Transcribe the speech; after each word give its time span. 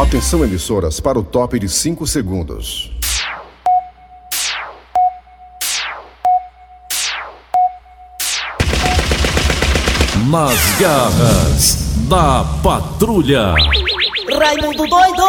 Atenção, 0.00 0.44
emissoras, 0.44 1.00
para 1.00 1.18
o 1.18 1.24
top 1.24 1.58
de 1.58 1.68
5 1.68 2.06
segundos. 2.06 2.90
Nas 10.30 10.80
garras 10.80 11.76
da 12.08 12.44
patrulha. 12.62 13.54
Raimundo 14.38 14.86
doido! 14.86 15.24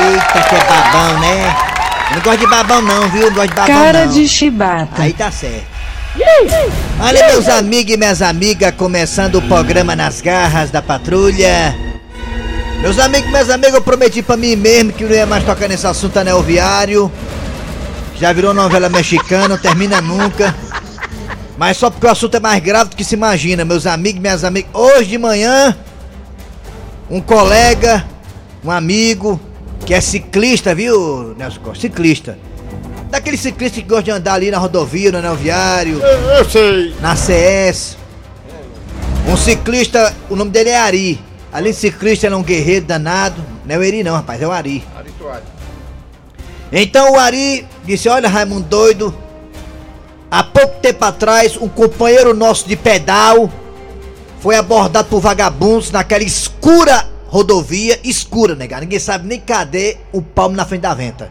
Eita, 0.00 0.48
que 0.48 0.54
é 0.54 0.64
babão, 0.64 1.20
né? 1.20 1.56
Não 2.14 2.20
gosto 2.22 2.38
de 2.38 2.46
babão 2.46 2.82
não, 2.82 3.08
viu? 3.08 3.26
Não 3.26 3.34
gosto 3.34 3.48
de 3.48 3.54
babão 3.54 3.66
Cara 3.66 4.06
não. 4.06 4.12
de 4.12 4.28
chibata. 4.28 5.02
Aí 5.02 5.12
tá 5.12 5.30
certo. 5.30 5.75
Olha, 6.98 7.26
meus 7.26 7.46
amigos 7.46 7.92
e 7.92 7.96
minhas 7.96 8.22
amigas, 8.22 8.74
começando 8.74 9.34
o 9.34 9.42
programa 9.42 9.94
Nas 9.94 10.22
Garras 10.22 10.70
da 10.70 10.80
Patrulha. 10.80 11.76
Meus 12.80 12.98
amigos 12.98 13.28
e 13.28 13.30
minhas 13.30 13.50
amigas, 13.50 13.74
eu 13.74 13.82
prometi 13.82 14.22
pra 14.22 14.36
mim 14.36 14.56
mesmo 14.56 14.92
que 14.92 15.04
não 15.04 15.12
ia 15.12 15.26
mais 15.26 15.44
tocar 15.44 15.68
nesse 15.68 15.86
assunto 15.86 16.16
anel 16.16 16.42
viário. 16.42 17.12
Já 18.18 18.32
virou 18.32 18.54
novela 18.54 18.88
mexicana, 18.88 19.48
não 19.48 19.58
termina 19.58 20.00
nunca. 20.00 20.54
Mas 21.58 21.76
só 21.76 21.90
porque 21.90 22.06
o 22.06 22.10
assunto 22.10 22.36
é 22.36 22.40
mais 22.40 22.62
grave 22.62 22.90
do 22.90 22.96
que 22.96 23.04
se 23.04 23.14
imagina, 23.14 23.64
meus 23.64 23.86
amigos 23.86 24.18
e 24.18 24.22
minhas 24.22 24.42
amigas. 24.42 24.70
Hoje 24.72 25.10
de 25.10 25.18
manhã, 25.18 25.76
um 27.10 27.20
colega, 27.20 28.06
um 28.64 28.70
amigo, 28.70 29.38
que 29.84 29.92
é 29.92 30.00
ciclista, 30.00 30.74
viu, 30.74 31.34
Nelson 31.36 31.60
Costa? 31.60 31.82
Ciclista. 31.82 32.38
Daquele 33.10 33.36
ciclista 33.36 33.80
que 33.80 33.86
gosta 33.86 34.04
de 34.04 34.10
andar 34.10 34.34
ali 34.34 34.50
na 34.50 34.58
rodovia, 34.58 35.12
no 35.12 35.18
anel 35.18 35.36
viário, 35.36 36.00
Eu 36.00 36.44
sei. 36.48 36.94
na 37.00 37.14
CS. 37.14 37.96
Um 39.28 39.36
ciclista, 39.36 40.14
o 40.28 40.36
nome 40.36 40.50
dele 40.50 40.70
é 40.70 40.78
Ari. 40.78 41.20
Além 41.52 41.72
de 41.72 41.78
ciclista, 41.78 42.26
ele 42.26 42.34
é 42.34 42.38
um 42.38 42.42
guerreiro 42.42 42.86
danado. 42.86 43.42
Não 43.64 43.74
é 43.74 43.78
o 43.78 43.82
Eri 43.82 44.02
não, 44.04 44.14
rapaz, 44.14 44.40
é 44.42 44.46
o 44.46 44.52
Ari. 44.52 44.84
Então 46.72 47.12
o 47.12 47.18
Ari 47.18 47.66
disse, 47.84 48.08
olha 48.08 48.28
Raimundo 48.28 48.66
doido, 48.68 49.14
há 50.30 50.42
pouco 50.42 50.80
tempo 50.80 51.04
atrás 51.04 51.56
um 51.56 51.68
companheiro 51.68 52.34
nosso 52.34 52.66
de 52.66 52.76
pedal 52.76 53.48
foi 54.40 54.56
abordado 54.56 55.08
por 55.08 55.20
vagabundos 55.20 55.90
naquela 55.90 56.24
escura 56.24 57.08
rodovia, 57.26 57.98
escura, 58.04 58.54
negado. 58.54 58.82
Ninguém 58.82 58.98
sabe 58.98 59.26
nem 59.26 59.40
cadê 59.40 59.96
o 60.12 60.22
palmo 60.22 60.56
na 60.56 60.64
frente 60.64 60.82
da 60.82 60.94
venta. 60.94 61.30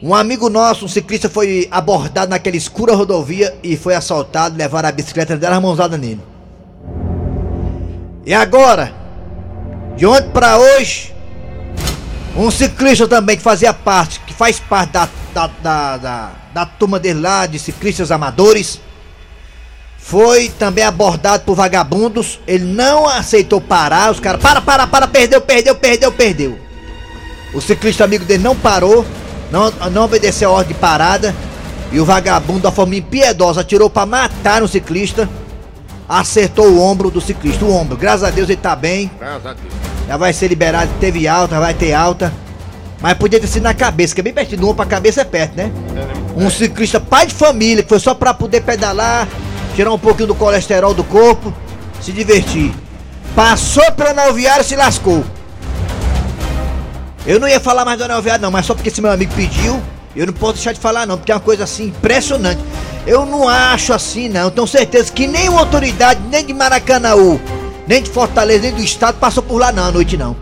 Um 0.00 0.14
amigo 0.14 0.48
nosso, 0.48 0.84
um 0.84 0.88
ciclista, 0.88 1.28
foi 1.28 1.66
abordado 1.70 2.30
naquela 2.30 2.56
escura 2.56 2.94
rodovia 2.94 3.56
e 3.62 3.76
foi 3.76 3.94
assaltado, 3.94 4.56
levaram 4.56 4.88
a 4.88 4.92
bicicleta 4.92 5.36
dela 5.36 5.56
a 5.56 5.60
mãozada 5.60 5.98
nele. 5.98 6.20
E 8.24 8.32
agora, 8.32 8.92
de 9.96 10.06
ontem 10.06 10.30
pra 10.30 10.56
hoje, 10.56 11.12
um 12.36 12.50
ciclista 12.50 13.08
também 13.08 13.36
que 13.36 13.42
fazia 13.42 13.74
parte, 13.74 14.20
que 14.20 14.32
faz 14.32 14.60
parte 14.60 14.92
da, 14.92 15.08
da, 15.34 15.46
da, 15.60 15.96
da, 15.96 16.32
da 16.54 16.66
turma 16.66 17.00
dele 17.00 17.20
lá, 17.20 17.46
de 17.46 17.58
ciclistas 17.58 18.12
amadores, 18.12 18.80
foi 19.96 20.48
também 20.48 20.84
abordado 20.84 21.42
por 21.42 21.56
vagabundos. 21.56 22.38
Ele 22.46 22.64
não 22.64 23.08
aceitou 23.08 23.60
parar, 23.60 24.12
os 24.12 24.20
caras, 24.20 24.40
para, 24.40 24.60
para, 24.60 24.86
para, 24.86 25.08
perdeu, 25.08 25.40
perdeu, 25.40 25.74
perdeu, 25.74 26.12
perdeu. 26.12 26.58
O 27.52 27.60
ciclista 27.60 28.04
amigo 28.04 28.24
dele 28.24 28.44
não 28.44 28.54
parou, 28.54 29.04
não, 29.50 29.70
não 29.90 30.04
obedeceu 30.04 30.50
a 30.50 30.52
ordem 30.52 30.74
de 30.74 30.80
parada. 30.80 31.34
E 31.90 31.98
o 31.98 32.04
vagabundo, 32.04 32.60
da 32.60 32.70
forma 32.70 32.96
impiedosa, 32.96 33.62
atirou 33.62 33.88
pra 33.88 34.04
matar 34.04 34.62
o 34.62 34.68
ciclista. 34.68 35.28
Acertou 36.08 36.66
o 36.66 36.80
ombro 36.80 37.10
do 37.10 37.20
ciclista, 37.20 37.64
o 37.64 37.74
ombro. 37.74 37.96
Graças 37.96 38.24
a 38.24 38.30
Deus 38.30 38.48
ele 38.48 38.60
tá 38.60 38.76
bem. 38.76 39.10
Graças 39.18 39.46
a 39.46 39.52
Deus. 39.54 39.72
Já 40.06 40.16
vai 40.16 40.32
ser 40.32 40.48
liberado, 40.48 40.90
teve 41.00 41.28
alta, 41.28 41.60
vai 41.60 41.74
ter 41.74 41.92
alta. 41.92 42.32
Mas 43.00 43.14
podia 43.14 43.38
ter 43.38 43.46
sido 43.46 43.62
na 43.62 43.74
cabeça, 43.74 44.14
que 44.14 44.20
é 44.20 44.24
bem 44.24 44.32
pertinho 44.32 44.60
do 44.60 44.66
ombro 44.66 44.76
pra 44.76 44.86
cabeça 44.86 45.20
é 45.20 45.24
perto, 45.24 45.56
né? 45.56 45.70
Um 46.36 46.50
ciclista 46.50 46.98
pai 46.98 47.26
de 47.26 47.34
família, 47.34 47.82
que 47.82 47.88
foi 47.88 48.00
só 48.00 48.14
pra 48.14 48.34
poder 48.34 48.62
pedalar, 48.62 49.28
tirar 49.74 49.92
um 49.92 49.98
pouquinho 49.98 50.28
do 50.28 50.34
colesterol 50.34 50.94
do 50.94 51.04
corpo, 51.04 51.54
se 52.00 52.10
divertir. 52.10 52.72
Passou 53.36 53.92
pelo 53.92 54.10
anel 54.10 54.34
viário 54.34 54.62
e 54.62 54.64
se 54.64 54.74
lascou. 54.74 55.24
Eu 57.28 57.38
não 57.38 57.46
ia 57.46 57.60
falar 57.60 57.84
mais 57.84 57.98
do 57.98 58.04
anel 58.04 58.22
viário 58.22 58.40
não, 58.40 58.50
mas 58.50 58.64
só 58.64 58.74
porque 58.74 58.88
esse 58.88 59.02
meu 59.02 59.10
amigo 59.10 59.30
pediu, 59.34 59.78
eu 60.16 60.26
não 60.26 60.32
posso 60.32 60.54
deixar 60.54 60.72
de 60.72 60.80
falar 60.80 61.06
não, 61.06 61.18
porque 61.18 61.30
é 61.30 61.34
uma 61.34 61.40
coisa 61.42 61.64
assim 61.64 61.88
impressionante. 61.88 62.58
Eu 63.06 63.26
não 63.26 63.46
acho 63.46 63.92
assim 63.92 64.30
não, 64.30 64.50
tenho 64.50 64.66
certeza 64.66 65.12
que 65.12 65.26
nenhuma 65.26 65.60
autoridade, 65.60 66.20
nem 66.30 66.42
de 66.42 66.54
Maracanãú, 66.54 67.38
nem 67.86 68.02
de 68.02 68.08
Fortaleza, 68.08 68.62
nem 68.62 68.72
do 68.72 68.80
estado 68.80 69.18
passou 69.18 69.42
por 69.42 69.58
lá 69.58 69.70
não 69.70 69.84
à 69.84 69.90
noite 69.90 70.16
não. 70.16 70.34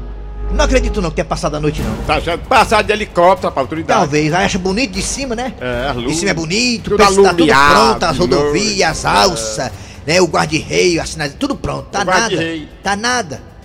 Não 0.52 0.64
acredito 0.64 1.02
não 1.02 1.10
que 1.10 1.16
tenha 1.16 1.24
passado 1.24 1.56
a 1.56 1.60
noite 1.60 1.82
não. 1.82 1.96
Tá 2.04 2.18
achando 2.18 2.42
passar 2.42 2.84
de 2.84 2.92
helicóptero 2.92 3.52
pra 3.52 3.62
autoridade. 3.62 3.98
Talvez, 3.98 4.32
aí 4.32 4.44
acha 4.44 4.56
bonito 4.56 4.92
de 4.92 5.02
cima, 5.02 5.34
né? 5.34 5.54
É, 5.60 5.88
as 5.88 5.96
De 5.96 6.14
cima 6.14 6.30
é 6.30 6.34
bonito, 6.34 6.90
Tudo 6.90 6.98
pensa 6.98 7.20
tá 7.20 7.34
tudo 7.34 7.52
pronto, 7.52 8.02
as 8.04 8.16
rodovias, 8.16 8.90
as 8.90 9.04
alças, 9.04 9.72
né? 10.06 10.20
O 10.20 10.26
guarda-reio, 10.26 11.02
as 11.02 11.08
sinais, 11.08 11.34
tudo 11.34 11.56
pronto. 11.56 11.88
Tá 11.90 12.02
O 12.02 12.04
nada. 12.04 12.36
Tá 12.80 12.94
nada. 12.94 13.55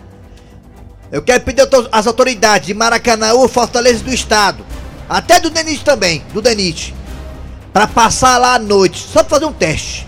Eu 1.11 1.21
quero 1.21 1.43
pedir 1.43 1.67
às 1.91 2.07
autoridades 2.07 2.67
de 2.67 2.73
Maracanã, 2.73 3.31
Fortaleza 3.49 4.03
do 4.03 4.13
Estado, 4.13 4.65
até 5.09 5.39
do 5.39 5.49
DENIT 5.49 5.83
também, 5.83 6.23
do 6.33 6.41
DENIT, 6.41 6.95
pra 7.73 7.85
passar 7.85 8.37
lá 8.37 8.55
à 8.55 8.59
noite, 8.59 8.99
só 8.99 9.21
pra 9.21 9.31
fazer 9.31 9.45
um 9.45 9.51
teste. 9.53 10.07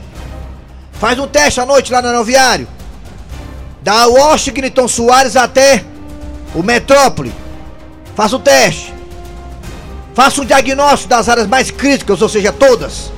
Faz 0.94 1.19
um 1.19 1.28
teste 1.28 1.59
à 1.59 1.66
noite 1.66 1.92
lá 1.92 2.02
no 2.02 2.08
aeroviário. 2.08 2.68
Da 3.81 4.08
Washington 4.08 4.88
Soares 4.88 5.36
até 5.36 5.84
o 6.56 6.63
Metrópole. 6.63 7.34
Faça 8.16 8.38
o 8.38 8.40
teste. 8.40 8.94
Faça 10.13 10.42
um 10.42 10.46
diagnóstico 10.46 11.09
das 11.09 11.28
áreas 11.28 11.47
mais 11.47 11.69
críticas, 11.69 12.22
ou 12.22 12.30
seja, 12.30 12.53
todas. 12.53 13.12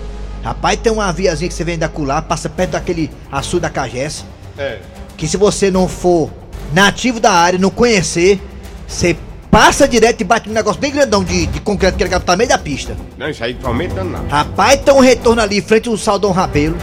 Rapaz, 0.44 0.80
tem 0.82 0.92
uma 0.92 1.12
viazinha 1.12 1.48
que 1.50 1.54
você 1.54 1.64
vem 1.64 1.78
da 1.78 1.88
Cular, 1.90 2.24
passa 2.24 2.50
perto 2.50 2.72
daquele 2.72 3.12
açude 3.32 3.62
da 3.62 3.70
Cagés, 3.70 4.26
É. 4.58 4.80
que 5.18 5.28
se 5.28 5.38
você 5.38 5.70
não 5.70 5.88
for 5.88 6.32
nativo 6.74 7.20
da 7.20 7.32
área, 7.32 7.60
não 7.60 7.70
conhecer, 7.70 8.42
você 8.88 9.16
passa 9.50 9.88
direto 9.88 10.20
e 10.20 10.24
bate 10.24 10.50
num 10.50 10.54
negócio 10.54 10.82
bem 10.82 10.92
grandão 10.92 11.24
de, 11.24 11.46
de 11.46 11.62
concreto 11.62 11.98
que 11.98 12.04
ele 12.04 12.20
tá 12.20 12.34
no 12.34 12.38
meio 12.38 12.50
da 12.50 12.58
pista. 12.58 12.96
Não, 13.18 13.30
isso 13.30 13.44
aí 13.44 13.58
não 13.62 13.70
aumenta 13.70 14.04
nada. 14.04 14.26
Rapaz, 14.30 14.82
tem 14.82 14.94
um 14.94 15.00
retorno 15.00 15.42
ali, 15.42 15.62
frente 15.62 15.88
ao 15.88 15.98
Saldão 15.98 16.32
Rabelo. 16.32 16.76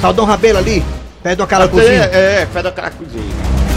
Saldão 0.00 0.24
Rabelo 0.26 0.58
ali, 0.58 0.84
perto 1.22 1.38
do 1.38 1.46
Caracuzinho. 1.46 1.88
É, 1.88 2.42
é, 2.42 2.48
fé 2.52 2.62
da 2.62 2.70
caracuzinha. 2.70 3.24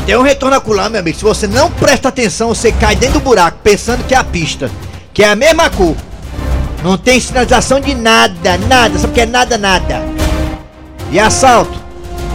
Tem 0.06 0.18
um 0.18 0.22
retorno 0.22 0.56
acular, 0.58 0.90
meu 0.90 1.00
amigo. 1.00 1.18
Se 1.18 1.24
você 1.24 1.48
não 1.48 1.72
presta 1.72 2.10
atenção, 2.10 2.50
você 2.50 2.72
cai 2.72 2.96
dentro 2.96 3.20
do 3.20 3.24
buraco, 3.24 3.60
pensando 3.64 4.04
que 4.04 4.14
é 4.14 4.18
a 4.18 4.24
pista. 4.24 4.70
Que 5.14 5.24
é 5.24 5.30
a 5.30 5.36
mesma 5.36 5.70
cor. 5.70 5.96
Não 6.84 6.98
tem 6.98 7.20
sinalização 7.20 7.80
de 7.80 7.96
nada, 7.96 8.58
nada. 8.68 9.00
O 9.08 9.12
que 9.12 9.22
é 9.22 9.26
nada, 9.26 9.58
nada? 9.58 10.04
E 11.12 11.20
assalto. 11.20 11.80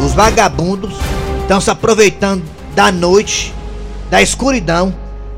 Os 0.05 0.13
vagabundos 0.15 0.95
estão 1.43 1.61
se 1.61 1.71
aproveitando 1.71 2.43
da 2.75 2.91
noite, 2.93 3.55
da 4.11 4.23
escuridão, 4.23 4.95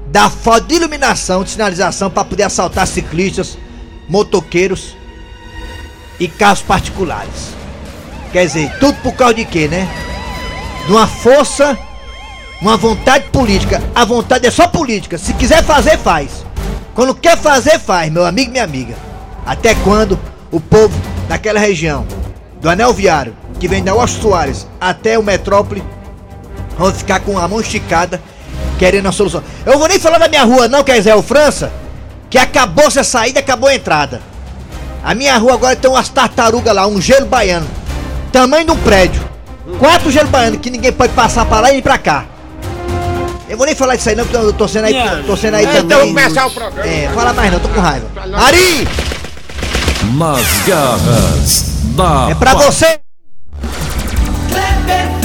da 0.09 0.29
falta 0.29 0.67
de 0.67 0.75
iluminação, 0.75 1.43
de 1.43 1.51
sinalização 1.51 2.11
para 2.11 2.25
poder 2.25 2.45
assaltar 2.45 2.87
ciclistas, 2.87 3.57
motoqueiros 4.09 4.97
e 6.21 6.29
carros 6.29 6.63
particulares. 6.63 7.53
Quer 8.33 8.47
dizer, 8.47 8.79
tudo 8.79 8.97
por 9.03 9.15
causa 9.15 9.35
de 9.35 9.45
quê, 9.45 9.69
né? 9.69 9.89
De 10.87 10.93
uma 10.93 11.07
força 11.07 11.79
uma 12.63 12.77
vontade 12.77 13.25
política. 13.31 13.83
A 13.93 14.05
vontade 14.05 14.47
é 14.47 14.51
só 14.51 14.69
política. 14.69 15.19
Se 15.19 15.35
quiser 15.35 15.65
fazer, 15.65 15.99
faz. 15.99 16.47
Quando 16.95 17.13
quer 17.13 17.37
fazer, 17.37 17.79
faz, 17.81 18.11
meu 18.11 18.25
amigo 18.25 18.51
e 18.51 18.53
minha 18.53 18.65
amiga. 18.65 18.95
Até 19.45 19.75
quando 19.75 20.17
o 20.53 20.61
povo 20.61 20.95
daquela 21.29 21.59
região, 21.59 22.07
do 22.61 22.71
anel 22.71 22.95
viário, 22.95 23.37
que 23.59 23.67
vem 23.67 23.83
da 23.83 23.93
Washington 23.93 24.23
Soares 24.23 24.67
até 24.81 25.19
o 25.19 25.25
metrópole, 25.25 25.83
vão 26.83 26.93
ficar 26.93 27.21
com 27.21 27.39
a 27.39 27.47
mão 27.47 27.61
esticada, 27.61 28.21
querendo 28.79 29.07
a 29.09 29.13
solução. 29.13 29.43
Eu 29.65 29.79
vou 29.79 29.89
nem 29.89 29.99
falar 29.99 30.19
da 30.19 30.29
minha 30.29 30.43
rua, 30.45 30.67
não, 30.69 30.83
que 30.83 30.91
é 30.91 30.99
Israel 30.99 31.23
França, 31.23 31.73
que 32.29 32.37
acabou 32.37 32.87
essa 32.87 33.05
saída, 33.05 33.41
acabou 33.41 33.69
a 33.69 33.75
entrada. 33.75 34.21
A 35.05 35.15
minha 35.15 35.37
rua 35.39 35.55
agora 35.55 35.77
tem 35.77 35.91
umas 35.91 36.09
tartarugas 36.09 36.75
lá, 36.75 36.87
um 36.87 37.01
gelo 37.01 37.27
baiano. 37.27 37.67
Tamanho 38.33 38.65
de 38.67 38.71
um 38.73 38.77
prédio. 38.77 39.23
Quatro 39.79 40.11
gelo 40.11 40.29
baiano 40.29 40.59
que 40.59 40.71
ninguém 40.71 40.93
pode 40.93 41.13
passar 41.13 41.45
pra 41.45 41.61
lá 41.61 41.73
e 41.73 41.79
ir 41.79 41.83
pra 41.83 41.99
cá. 41.99 42.25
Eu 43.49 43.57
vou 43.57 43.67
nem 43.67 43.75
falar 43.75 43.97
disso 43.97 44.09
aí 44.09 44.17
não, 44.17 44.25
porque 44.25 44.37
eu 44.37 44.53
tô 44.53 44.67
sendo 44.67 44.87
aí, 44.87 44.95
tô 45.27 45.37
sendo 45.37 45.55
aí 45.57 45.65
Então 45.65 45.83
também. 45.83 45.99
vamos 45.99 46.15
começar 46.23 46.47
o 46.47 46.51
programa. 46.51 46.89
É, 46.89 47.11
fala 47.15 47.33
mais 47.35 47.53
não, 47.53 47.61
tô 47.61 47.69
com 47.69 47.81
raiva. 47.81 48.07
Ari, 48.35 48.89
Nas 50.17 50.47
garras 50.67 51.65
da 51.95 52.29
é 52.31 52.35
pra 52.35 52.55
você. 52.55 52.99
Kleber 54.49 55.22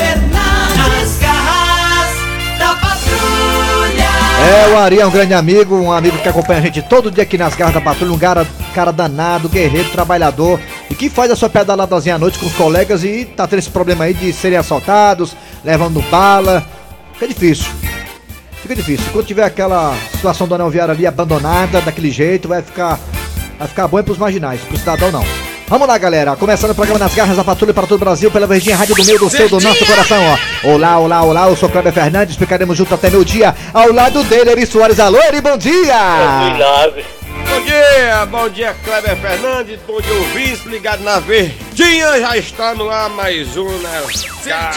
É, 4.47 4.69
o 4.69 4.77
Ari 4.77 5.01
é 5.01 5.05
um 5.05 5.11
grande 5.11 5.33
amigo, 5.33 5.75
um 5.75 5.91
amigo 5.91 6.17
que 6.19 6.29
acompanha 6.29 6.59
a 6.59 6.63
gente 6.63 6.81
todo 6.81 7.11
dia 7.11 7.23
aqui 7.23 7.37
nas 7.37 7.53
garras 7.53 7.73
da 7.73 7.81
patrulha, 7.81 8.13
um 8.13 8.17
cara, 8.17 8.47
cara 8.73 8.93
danado, 8.93 9.49
guerreiro, 9.49 9.89
trabalhador. 9.89 10.57
e 10.89 10.95
que 10.95 11.09
faz 11.09 11.29
a 11.29 11.35
sua 11.35 11.49
pedaladazinha 11.49 12.15
à 12.15 12.17
noite 12.17 12.39
com 12.39 12.45
os 12.45 12.53
colegas 12.53 13.03
e 13.03 13.25
tá 13.25 13.45
tendo 13.45 13.59
esse 13.59 13.69
problema 13.69 14.05
aí 14.05 14.13
de 14.13 14.31
serem 14.31 14.57
assaltados, 14.57 15.35
levando 15.65 16.01
bala. 16.09 16.65
Fica 17.11 17.27
difícil. 17.27 17.65
Fica 18.61 18.73
difícil. 18.73 19.05
Quando 19.11 19.25
tiver 19.25 19.43
aquela 19.43 19.93
situação 20.13 20.47
do 20.47 20.55
anel 20.55 20.69
viário 20.69 20.93
ali 20.93 21.05
abandonada, 21.05 21.81
daquele 21.81 22.09
jeito, 22.09 22.47
vai 22.47 22.61
ficar. 22.61 22.97
Vai 23.59 23.67
ficar 23.67 23.85
bom 23.89 23.99
é 23.99 24.03
pros 24.03 24.17
marginais, 24.17 24.61
pro 24.61 24.77
cidadão 24.77 25.11
não. 25.11 25.46
Vamos 25.69 25.85
lá, 25.85 25.97
galera. 25.97 26.33
Começando 26.37 26.71
o 26.71 26.75
programa 26.75 26.97
Nas 26.97 27.13
Garras 27.13 27.35
da 27.35 27.43
Patrulha 27.43 27.73
para 27.73 27.85
todo 27.85 27.97
o 27.97 27.99
Brasil, 27.99 28.31
pela 28.31 28.47
Verdinha 28.47 28.77
Rádio 28.77 28.95
do 28.95 29.03
meio 29.03 29.19
do 29.19 29.29
seu, 29.29 29.49
do 29.49 29.59
nosso 29.59 29.85
coração, 29.85 30.17
ó. 30.23 30.69
Olá, 30.69 30.97
olá, 30.97 31.23
olá. 31.23 31.49
Eu 31.49 31.57
sou 31.57 31.67
Cláudio 31.67 31.91
Fernandes. 31.91 32.37
Ficaremos 32.37 32.77
juntos 32.77 32.93
até 32.93 33.09
meu 33.09 33.23
dia. 33.25 33.53
Ao 33.73 33.91
lado 33.91 34.23
dele, 34.23 34.51
Eri 34.51 34.65
Soares. 34.65 34.97
Alô, 34.97 35.19
Eri, 35.23 35.41
bom 35.41 35.57
dia! 35.57 36.55
Bom 37.49 37.61
dia, 37.63 38.25
bom 38.25 38.49
dia, 38.49 38.75
Kleber 38.83 39.15
Fernandes, 39.17 39.79
bom 39.87 40.01
dia, 40.01 40.13
ouvintes, 40.13 40.65
ligado 40.65 41.01
na 41.03 41.19
Verdinha, 41.19 42.19
já 42.19 42.37
está 42.37 42.75
no 42.75 42.89
ar 42.89 43.09
mais 43.09 43.55
um, 43.55 43.69
né? 43.79 44.03
Verdinha! 44.05 44.71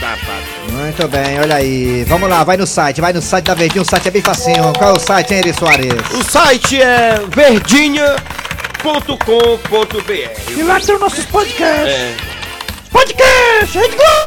Da 0.00 0.10
Patrulha. 0.10 0.72
Muito 0.72 1.08
bem, 1.08 1.40
olha 1.40 1.56
aí. 1.56 2.04
Vamos 2.04 2.28
lá, 2.28 2.42
vai 2.44 2.56
no 2.56 2.66
site, 2.66 3.00
vai 3.00 3.12
no 3.12 3.22
site 3.22 3.44
da 3.46 3.54
Verdinha. 3.54 3.82
O 3.82 3.84
site 3.84 4.08
é 4.08 4.10
bem 4.10 4.22
facinho. 4.22 4.72
Qual 4.76 4.90
é 4.90 4.96
o 4.96 5.00
site, 5.00 5.32
hein, 5.32 5.40
Eri 5.40 5.54
Soares? 5.54 5.92
O 6.12 6.22
site 6.22 6.80
é 6.80 7.20
verdinha.com.br. 8.82 10.50
E 10.56 10.62
lá 10.62 10.80
tem 10.80 10.94
os 10.94 11.00
nossos 11.00 11.24
podcasts. 11.26 11.94
É, 11.94 12.16
Podcast! 12.90 13.78
Rede 13.78 13.96
Globo! 13.96 14.26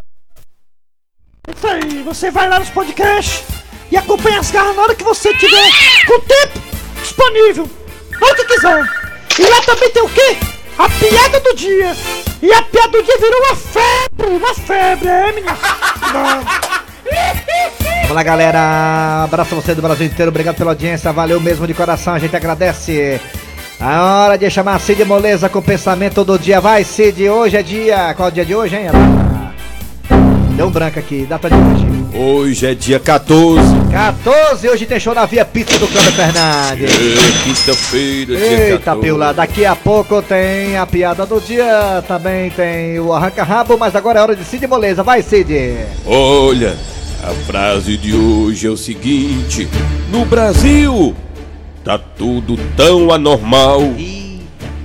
Isso 1.56 1.68
aí, 1.68 2.04
você 2.04 2.32
vai 2.32 2.48
lá 2.48 2.60
nos 2.60 2.70
podcasts 2.70 3.44
e 3.92 3.98
acompanha 3.98 4.40
as 4.40 4.52
garras 4.52 4.76
na 4.76 4.84
hora 4.84 4.96
que 4.96 5.04
você 5.04 5.34
tiver 5.36 5.70
com 6.06 6.20
tempo 6.22 6.60
disponível. 7.02 7.70
Na 8.20 8.28
hora 8.28 8.36
que 8.36 8.46
quiser. 8.46 8.86
E 9.40 9.44
lá 9.44 9.62
também 9.62 9.90
tem 9.92 10.04
o 10.04 10.10
quê? 10.10 10.38
A 10.78 10.90
piada 10.90 11.40
do 11.40 11.56
dia. 11.56 11.96
E 12.42 12.54
a 12.54 12.62
piada 12.62 12.90
do 12.90 13.04
dia 13.04 13.18
virou 13.18 13.42
uma 13.42 13.56
febre, 13.56 14.28
uma 14.28 14.54
febre, 14.54 15.08
é. 15.08 15.34
Vamos 18.02 18.12
lá, 18.16 18.24
galera. 18.24 19.24
Abraço 19.24 19.56
a 19.56 19.62
você 19.62 19.74
do 19.76 19.82
Brasil 19.82 20.06
inteiro. 20.06 20.30
Obrigado 20.30 20.56
pela 20.56 20.72
audiência. 20.72 21.12
Valeu 21.12 21.40
mesmo 21.42 21.66
de 21.68 21.74
coração. 21.74 22.14
A 22.14 22.20
gente 22.20 22.36
agradece. 22.36 23.20
A 23.80 24.26
hora 24.26 24.38
de 24.38 24.50
chamar 24.50 24.78
Cid 24.82 25.06
Moleza 25.06 25.48
com 25.48 25.60
o 25.60 25.62
pensamento 25.62 26.26
do 26.26 26.38
dia. 26.38 26.60
Vai, 26.60 26.84
Cid. 26.84 27.30
Hoje 27.30 27.56
é 27.56 27.64
dia. 27.64 28.14
Qual 28.14 28.28
é 28.28 28.32
o 28.32 28.34
dia 28.34 28.46
de 28.46 28.54
hoje, 28.54 28.76
hein? 28.76 28.88
Deu 30.58 30.68
um 30.68 30.70
branco 30.70 31.00
aqui. 31.00 31.26
Data 31.26 31.50
de 31.50 31.56
hoje. 31.56 31.88
Hoje 32.14 32.66
é 32.66 32.76
dia 32.76 33.00
14, 33.00 33.62
14. 33.90 34.68
Hoje 34.68 34.86
tem 34.86 35.00
show 35.00 35.16
na 35.16 35.26
Via 35.26 35.46
Pizza 35.46 35.80
do 35.80 35.88
Cláudio 35.88 36.12
Fernandes. 36.12 36.92
é 36.92 37.44
quinta-feira, 37.46 38.36
dia 38.36 38.64
Eita, 38.66 38.80
14. 38.80 39.02
Pila, 39.02 39.34
daqui 39.34 39.66
a 39.66 39.76
pouco 39.76 40.22
tem 40.22 40.76
a 40.76 40.86
piada 40.86 41.26
do 41.26 41.40
dia, 41.40 42.04
também 42.06 42.50
tem 42.50 43.00
o 43.00 43.14
arranca-rabo, 43.14 43.78
mas 43.78 43.96
agora 43.96 44.20
é 44.20 44.22
hora 44.24 44.36
de 44.36 44.44
Cid 44.44 44.68
Moleza. 44.68 45.04
Vai, 45.04 45.22
Cid! 45.22 45.78
Olha, 46.06 46.76
a 47.24 47.32
frase 47.46 47.96
de 47.96 48.14
hoje 48.14 48.68
é 48.68 48.70
o 48.70 48.76
seguinte: 48.76 49.70
No 50.12 50.26
Brasil, 50.26 51.16
tá 51.84 51.98
tudo 51.98 52.58
tão 52.76 53.12
anormal 53.12 53.82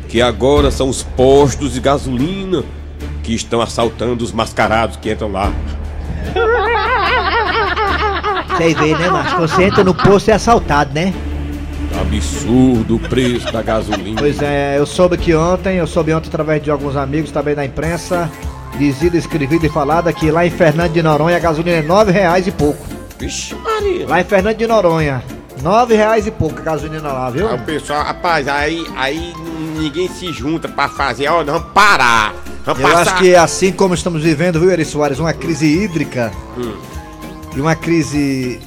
que 0.08 0.22
agora 0.22 0.70
são 0.70 0.88
os 0.88 1.02
postos 1.02 1.72
de 1.72 1.80
gasolina 1.80 2.62
que 3.22 3.34
estão 3.34 3.60
assaltando 3.60 4.22
os 4.22 4.32
mascarados 4.32 4.96
que 4.96 5.10
entram 5.10 5.32
lá. 5.32 5.52
Vocês 8.48 8.74
veem, 8.78 8.96
né, 8.96 9.10
Márcio? 9.10 9.36
Quando 9.36 9.48
você 9.48 9.64
entra 9.64 9.82
no 9.82 9.94
posto 9.94 10.30
é 10.30 10.34
assaltado, 10.34 10.94
né? 10.94 11.12
Absurdo 12.00 12.96
o 12.96 12.98
preço 13.00 13.52
da 13.52 13.62
gasolina. 13.62 14.20
Pois 14.20 14.40
é, 14.40 14.78
eu 14.78 14.86
soube 14.86 15.16
que 15.16 15.34
ontem, 15.34 15.78
eu 15.78 15.86
soube 15.86 16.12
ontem 16.12 16.28
através 16.28 16.62
de 16.62 16.70
alguns 16.70 16.96
amigos 16.96 17.30
também 17.30 17.54
da 17.54 17.64
imprensa, 17.64 18.30
dizido, 18.78 19.16
escrevido 19.16 19.66
e 19.66 19.68
falado 19.68 20.12
que 20.12 20.30
lá 20.30 20.46
em 20.46 20.50
Fernando 20.50 20.92
de 20.92 21.02
Noronha 21.02 21.36
a 21.36 21.40
gasolina 21.40 21.78
é 21.78 21.82
nove 21.82 22.12
reais 22.12 22.46
e 22.46 22.52
pouco. 22.52 22.84
Vixe, 23.18 23.54
Maria. 23.54 24.06
Lá 24.06 24.20
em 24.20 24.24
Fernando 24.24 24.56
de 24.56 24.66
Noronha, 24.66 25.22
nove 25.62 25.94
reais 25.94 26.26
e 26.26 26.30
pouco 26.30 26.58
a 26.58 26.62
gasolina 26.62 27.08
lá, 27.12 27.30
viu? 27.30 27.48
Aí 27.48 27.56
o 27.56 27.62
pessoal, 27.62 28.02
rapaz, 28.04 28.46
aí, 28.48 28.84
aí 28.96 29.32
ninguém 29.78 30.08
se 30.08 30.32
junta 30.32 30.68
pra 30.68 30.88
fazer, 30.88 31.28
ó, 31.28 31.42
vamos 31.44 31.64
parar. 31.72 32.34
Vamos 32.64 32.82
Eu 32.82 32.88
passar. 32.88 33.00
acho 33.12 33.18
que 33.18 33.34
assim 33.34 33.72
como 33.72 33.94
estamos 33.94 34.22
vivendo, 34.22 34.58
viu, 34.58 34.70
Eri 34.70 34.84
Soares, 34.84 35.18
uma 35.18 35.32
crise 35.32 35.66
hídrica 35.66 36.32
e 37.54 37.60
uma 37.60 37.74
crise 37.76 38.60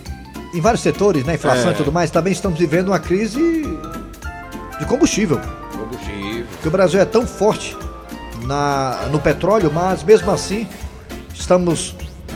em 0.53 0.61
vários 0.61 0.81
setores, 0.81 1.23
né? 1.25 1.35
Inflação 1.35 1.69
É. 1.69 1.73
e 1.73 1.75
tudo 1.75 1.91
mais, 1.91 2.09
também 2.11 2.31
estamos 2.31 2.57
vivendo 2.59 2.87
uma 2.89 2.99
crise 2.99 3.39
de 4.79 4.85
combustível. 4.85 5.39
Combustível. 5.71 6.45
Porque 6.53 6.67
o 6.67 6.71
Brasil 6.71 6.99
é 6.99 7.05
tão 7.05 7.25
forte 7.27 7.75
na, 8.43 9.07
no 9.11 9.19
petróleo, 9.19 9.71
mas 9.73 10.03
mesmo 10.03 10.31
assim 10.31 10.67
estamos 11.33 11.95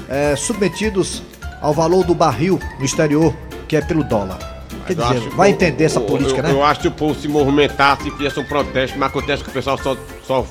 é, 0.10 0.36
submetidos 0.36 1.24
ao 1.62 1.74
valor 1.74 2.04
do 2.04 2.14
barril 2.16 2.60
no 2.80 2.86
exterior, 2.86 3.34
que 3.72 3.78
é 3.78 3.82
pelo 3.82 4.04
dólar. 4.04 4.38
Quer 4.86 4.98
Eu 5.00 5.02
dizer, 5.08 5.30
que 5.30 5.36
vai 5.38 5.50
entender 5.52 5.86
essa 5.86 6.02
o- 6.02 6.04
política, 6.06 6.40
eu, 6.42 6.44
né? 6.44 6.52
Eu 6.52 6.62
acho 6.62 6.82
que 6.82 6.90
o 6.90 6.92
povo 6.92 7.18
se 7.18 7.26
movimentasse 7.30 8.06
e 8.06 8.12
fizesse 8.12 8.38
um 8.38 8.44
protesto, 8.44 9.00
mas 9.00 9.08
acontece 9.10 9.42
que 9.46 9.50
o 9.50 9.54
pessoal 9.54 9.78
só. 9.78 9.96
só 10.28 10.46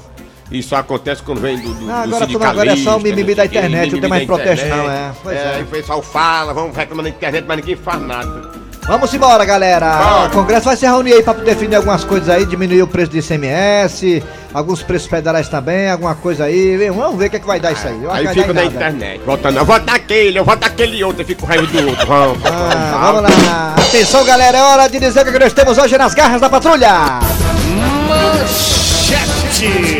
isso 0.50 0.75
acontece 0.75 1.22
quando 1.22 1.38
vem 1.38 1.58
do. 1.61 1.69
do 1.75 1.90
Ah, 1.90 2.06
do 2.06 2.14
agora 2.17 2.26
tudo 2.26 2.43
agora 2.44 2.72
é 2.72 2.76
só 2.76 2.96
o 2.96 3.00
mimimi 3.00 3.28
não 3.32 3.37
da 3.37 3.44
internet, 3.44 3.93
não 3.93 4.00
tem 4.00 4.08
mais 4.08 4.25
protesto 4.25 4.67
não, 4.69 4.90
é. 4.90 5.12
Pois 5.22 5.37
é. 5.37 5.61
E 5.61 5.62
o 5.62 5.67
pessoal 5.67 6.00
fala, 6.00 6.55
vamos 6.55 6.75
reclamar 6.75 7.02
na 7.05 7.11
internet, 7.11 7.44
mas 7.46 7.56
ninguém 7.58 7.76
faz 7.76 8.00
nada. 8.00 8.50
Vamos 8.90 9.14
embora, 9.14 9.44
galera! 9.44 10.26
O 10.26 10.31
Congresso 10.31 10.64
vai 10.64 10.76
se 10.76 10.84
reunir 10.84 11.12
aí 11.12 11.22
pra 11.22 11.32
definir 11.32 11.76
algumas 11.76 12.02
coisas 12.02 12.28
aí, 12.28 12.44
diminuir 12.44 12.82
o 12.82 12.88
preço 12.88 13.12
de 13.12 13.20
ICMS, 13.20 14.20
alguns 14.52 14.82
preços 14.82 15.08
federais 15.08 15.48
também, 15.48 15.88
alguma 15.88 16.16
coisa 16.16 16.46
aí. 16.46 16.76
Vamos 16.88 17.16
ver 17.16 17.26
o 17.26 17.31
que, 17.31 17.37
é 17.37 17.38
que 17.38 17.46
vai 17.46 17.60
dar 17.60 17.70
isso 17.70 17.87
aí. 17.87 18.00
Aí 18.10 18.26
fica 18.34 18.48
na 18.48 18.64
nada. 18.64 18.66
internet, 18.66 19.20
votando, 19.25 19.58
eu 19.60 19.64
voto 19.64 19.87
naquele, 19.87 20.37
eu 20.40 20.44
voto 20.44 20.62
naquele 20.62 21.04
outro, 21.04 21.22
eu 21.22 21.26
fico 21.26 21.46
raiva 21.46 21.64
do 21.69 21.87
outro. 21.88 22.04
Vamos, 22.10 22.38
Ah, 22.44 23.12
vamos 23.12 23.22
lá! 23.46 23.76
Atenção, 23.78 24.25
galera! 24.25 24.58
É 24.58 24.62
hora 24.62 24.88
de 24.88 24.98
dizer 24.98 25.25
o 25.25 25.32
que 25.32 25.38
nós 25.38 25.52
temos 25.52 25.78
hoje 25.78 25.96
nas 25.96 26.12
garras 26.12 26.40
da 26.40 26.50
patrulha! 26.50 27.20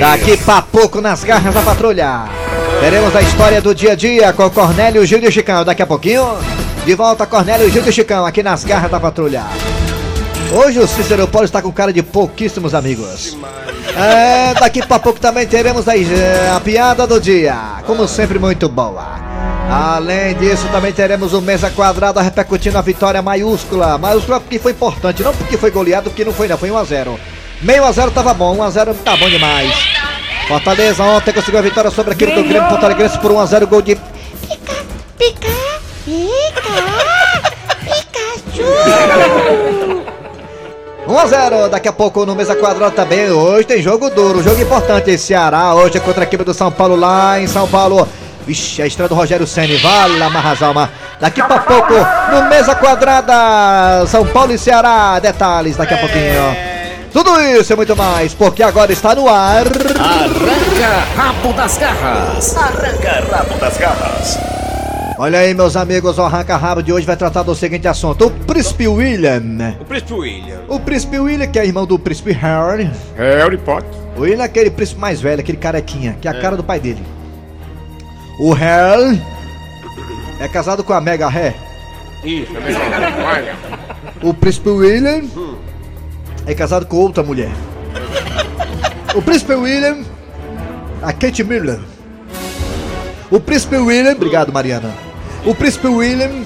Daqui 0.01 0.37
pra 0.39 0.63
pouco 0.63 1.01
nas 1.01 1.23
garras 1.23 1.55
da 1.55 1.63
patrulha. 1.63 2.25
Teremos 2.81 3.15
a 3.15 3.23
história 3.23 3.61
do 3.61 3.73
dia 3.73 3.93
a 3.93 3.95
dia 3.95 4.33
com 4.33 4.51
Cornélio 4.51 5.07
Gil 5.07 5.21
e 5.23 5.31
Chicão. 5.31 5.65
Daqui 5.65 5.83
a 5.83 5.87
pouquinho, 5.87 6.27
de 6.85 6.95
volta 6.95 7.27
Cornélio 7.27 7.71
Gil 7.71 7.87
e 7.87 7.93
Chicão 7.93 8.25
aqui 8.25 8.43
nas 8.43 8.65
garras 8.65 8.91
da 8.91 8.99
patrulha. 8.99 9.45
Hoje 10.53 10.79
o 10.81 10.87
Cícero 10.87 11.29
está 11.43 11.63
com 11.63 11.71
cara 11.71 11.93
de 11.93 12.03
pouquíssimos 12.03 12.75
amigos. 12.75 13.37
É, 13.97 14.55
daqui 14.55 14.85
pra 14.85 14.99
pouco 14.99 15.21
também 15.21 15.47
teremos 15.47 15.87
a, 15.87 15.97
eh, 15.97 16.53
a 16.55 16.61
piada 16.61 17.07
do 17.07 17.21
dia. 17.21 17.55
Como 17.87 18.09
sempre, 18.09 18.39
muito 18.39 18.69
boa. 18.69 19.21
Além 19.71 20.35
disso, 20.35 20.67
também 20.73 20.93
teremos 20.93 21.33
o 21.33 21.41
Mesa 21.41 21.71
Quadrada 21.71 22.21
repercutindo 22.21 22.79
a 22.79 22.81
vitória 22.81 23.23
maiúscula. 23.23 23.97
Maiúscula 23.99 24.41
porque 24.41 24.59
foi 24.59 24.73
importante, 24.73 25.23
não 25.23 25.33
porque 25.33 25.57
foi 25.57 25.71
goleado, 25.71 26.11
porque 26.11 26.25
não 26.25 26.33
foi 26.33 26.49
não, 26.49 26.59
foi 26.59 26.71
1x0. 26.71 27.17
Meio 27.63 27.85
a 27.85 27.93
0 27.93 28.11
tava 28.11 28.35
bom, 28.35 28.57
1x0 28.57 28.97
tá 29.05 29.17
bom 29.17 29.29
demais. 29.29 29.73
Fortaleza 30.49 31.05
ontem 31.05 31.33
conseguiu 31.33 31.61
a 31.61 31.63
vitória 31.63 31.91
sobre 31.91 32.13
a 32.13 32.15
equipe 32.15 32.33
do 32.33 32.43
Grêmio 32.43 32.69
Porto 32.69 32.85
Alegre 32.85 33.09
por 33.21 33.31
1x0, 33.31 33.67
gol 33.67 33.83
de 33.83 33.95
Pica, 33.95 34.75
pica, 35.17 35.49
Pikachu. 37.85 38.71
1x0, 41.07 41.69
daqui 41.69 41.89
a 41.89 41.93
pouco 41.93 42.25
no 42.25 42.35
Mesa 42.37 42.55
Quadrada 42.55 42.95
também. 42.95 43.31
Hoje 43.31 43.65
tem 43.65 43.83
jogo 43.83 44.11
duro, 44.11 44.43
jogo 44.43 44.61
importante. 44.61 45.17
Ceará 45.19 45.75
hoje 45.75 45.97
é 45.97 46.01
contra 46.01 46.23
a 46.23 46.25
equipe 46.25 46.45
do 46.45 46.55
São 46.55 46.71
Paulo 46.71 46.95
lá 46.97 47.41
em 47.41 47.47
São 47.47 47.67
Paulo. 47.67 48.07
Vixe, 48.47 48.81
a 48.81 48.87
estreia 48.87 49.09
do 49.09 49.15
Rogério 49.15 49.47
Senni, 49.47 49.77
vale 49.77 50.23
a 50.23 50.31
Marrazalma. 50.31 50.91
Daqui 51.21 51.43
pra 51.43 51.59
pouco 51.59 51.95
no 52.33 52.43
Mesa 52.49 52.75
Quadrada, 52.75 54.07
São 54.07 54.27
Paulo 54.27 54.53
e 54.53 54.59
Ceará. 54.59 55.19
Detalhes 55.19 55.77
daqui 55.77 55.95
a 55.95 55.99
pouquinho. 55.99 56.57
Tudo 57.13 57.41
isso 57.41 57.73
e 57.73 57.77
muito 57.77 57.97
mais, 57.97 58.33
porque 58.33 58.63
agora 58.63 58.93
está 58.93 59.15
no 59.15 59.29
ar. 59.29 59.67
Arranca 59.67 61.05
rabo 61.17 61.53
das 61.55 61.77
garras. 61.77 62.57
Arranca 62.57 63.25
rabo 63.31 63.59
das 63.59 63.77
garras. 63.77 64.39
Olha 65.23 65.41
aí, 65.41 65.53
meus 65.53 65.77
amigos, 65.77 66.17
o 66.17 66.23
Arranca 66.23 66.57
Rabo 66.57 66.83
de 66.83 66.95
hoje 66.95 67.05
vai 67.05 67.15
tratar 67.15 67.43
do 67.43 67.55
seguinte 67.55 67.87
assunto: 67.87 68.29
o 68.29 68.31
Príncipe 68.31 68.89
William. 68.89 69.77
O 69.79 69.85
príncipe 69.85 70.15
William. 70.15 70.61
O 70.67 70.81
Príncipe 70.81 71.19
William, 71.19 71.47
que 71.47 71.59
é 71.59 71.67
irmão 71.67 71.85
do 71.85 71.99
Príncipe 71.99 72.33
Harry. 72.33 72.91
Harry 73.19 73.59
Potter. 73.59 73.91
O 74.17 74.23
William 74.23 74.41
é 74.41 74.47
aquele 74.47 74.71
príncipe 74.71 74.99
mais 74.99 75.21
velho, 75.21 75.41
aquele 75.41 75.59
carequinha, 75.59 76.17
que 76.23 76.27
é 76.27 76.31
a 76.31 76.41
cara 76.41 76.57
do 76.57 76.65
pai 76.65 76.81
dele. 76.81 77.03
O 78.39 78.55
Harry 78.55 79.21
é 80.41 80.49
casado 80.49 80.83
com 80.83 80.95
a 80.95 81.03
Mega 81.03 81.29
Ré. 81.29 81.55
Isso, 82.25 82.57
é 82.57 82.61
melhor. 82.61 83.57
O 84.23 84.33
príncipe 84.33 84.71
William 84.71 85.25
é 86.47 86.55
casado 86.55 86.87
com 86.87 86.97
outra 86.97 87.23
mulher. 87.23 87.53
O 89.15 89.21
príncipe 89.21 89.53
William, 89.53 89.99
a 91.03 91.13
Kate 91.13 91.45
Miller. 91.45 91.79
O 93.31 93.39
príncipe 93.39 93.77
William, 93.77 94.13
obrigado 94.13 94.51
Mariana. 94.51 95.10
O 95.45 95.55
príncipe 95.55 95.89
William, 95.89 96.45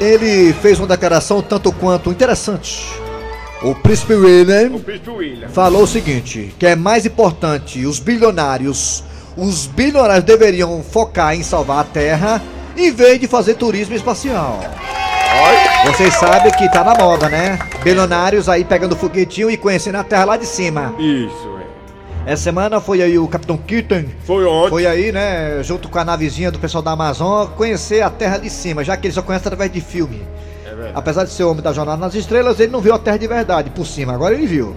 ele 0.00 0.52
fez 0.52 0.78
uma 0.78 0.86
declaração 0.86 1.42
tanto 1.42 1.72
quanto 1.72 2.10
interessante. 2.10 2.86
O 3.60 3.74
príncipe 3.74 4.14
William 4.14 4.76
O 4.76 4.80
príncipe 4.80 5.10
William. 5.10 5.48
falou 5.48 5.82
o 5.82 5.86
seguinte: 5.86 6.54
que 6.58 6.66
é 6.66 6.76
mais 6.76 7.04
importante 7.04 7.84
os 7.84 7.98
bilionários. 7.98 9.02
Os 9.36 9.66
bilionários 9.66 10.24
deveriam 10.24 10.82
focar 10.82 11.34
em 11.34 11.42
salvar 11.42 11.80
a 11.80 11.84
Terra 11.84 12.42
em 12.76 12.92
vez 12.92 13.20
de 13.20 13.26
fazer 13.26 13.54
turismo 13.54 13.94
espacial. 13.94 14.60
Vocês 15.86 16.14
sabem 16.14 16.52
que 16.52 16.68
tá 16.70 16.82
na 16.82 16.94
moda, 16.94 17.28
né? 17.28 17.58
Bilionários 17.82 18.48
aí 18.48 18.64
pegando 18.64 18.96
foguetinho 18.96 19.50
e 19.50 19.56
conhecendo 19.56 19.96
a 19.96 20.04
Terra 20.04 20.24
lá 20.24 20.36
de 20.36 20.46
cima. 20.46 20.94
Isso. 20.98 21.57
Essa 22.28 22.42
semana 22.42 22.78
foi 22.78 23.00
aí 23.00 23.18
o 23.18 23.26
Capitão 23.26 23.56
Kitten. 23.56 24.06
Foi 24.22 24.44
ontem. 24.44 24.68
Foi 24.68 24.86
aí, 24.86 25.10
né, 25.10 25.62
junto 25.62 25.88
com 25.88 25.98
a 25.98 26.04
navezinha 26.04 26.50
do 26.50 26.58
pessoal 26.58 26.82
da 26.82 26.90
Amazon, 26.90 27.48
conhecer 27.56 28.02
a 28.02 28.10
Terra 28.10 28.36
de 28.36 28.50
cima, 28.50 28.84
já 28.84 28.98
que 28.98 29.06
ele 29.06 29.14
só 29.14 29.22
conhece 29.22 29.48
através 29.48 29.72
de 29.72 29.80
filme. 29.80 30.20
É 30.62 30.68
verdade. 30.68 30.92
Apesar 30.94 31.24
de 31.24 31.30
ser 31.30 31.44
homem 31.44 31.62
da 31.62 31.72
Jornada 31.72 31.98
nas 31.98 32.14
Estrelas, 32.14 32.60
ele 32.60 32.70
não 32.70 32.82
viu 32.82 32.92
a 32.92 32.98
Terra 32.98 33.16
de 33.16 33.26
verdade 33.26 33.70
por 33.70 33.86
cima, 33.86 34.12
agora 34.12 34.34
ele 34.34 34.46
viu. 34.46 34.76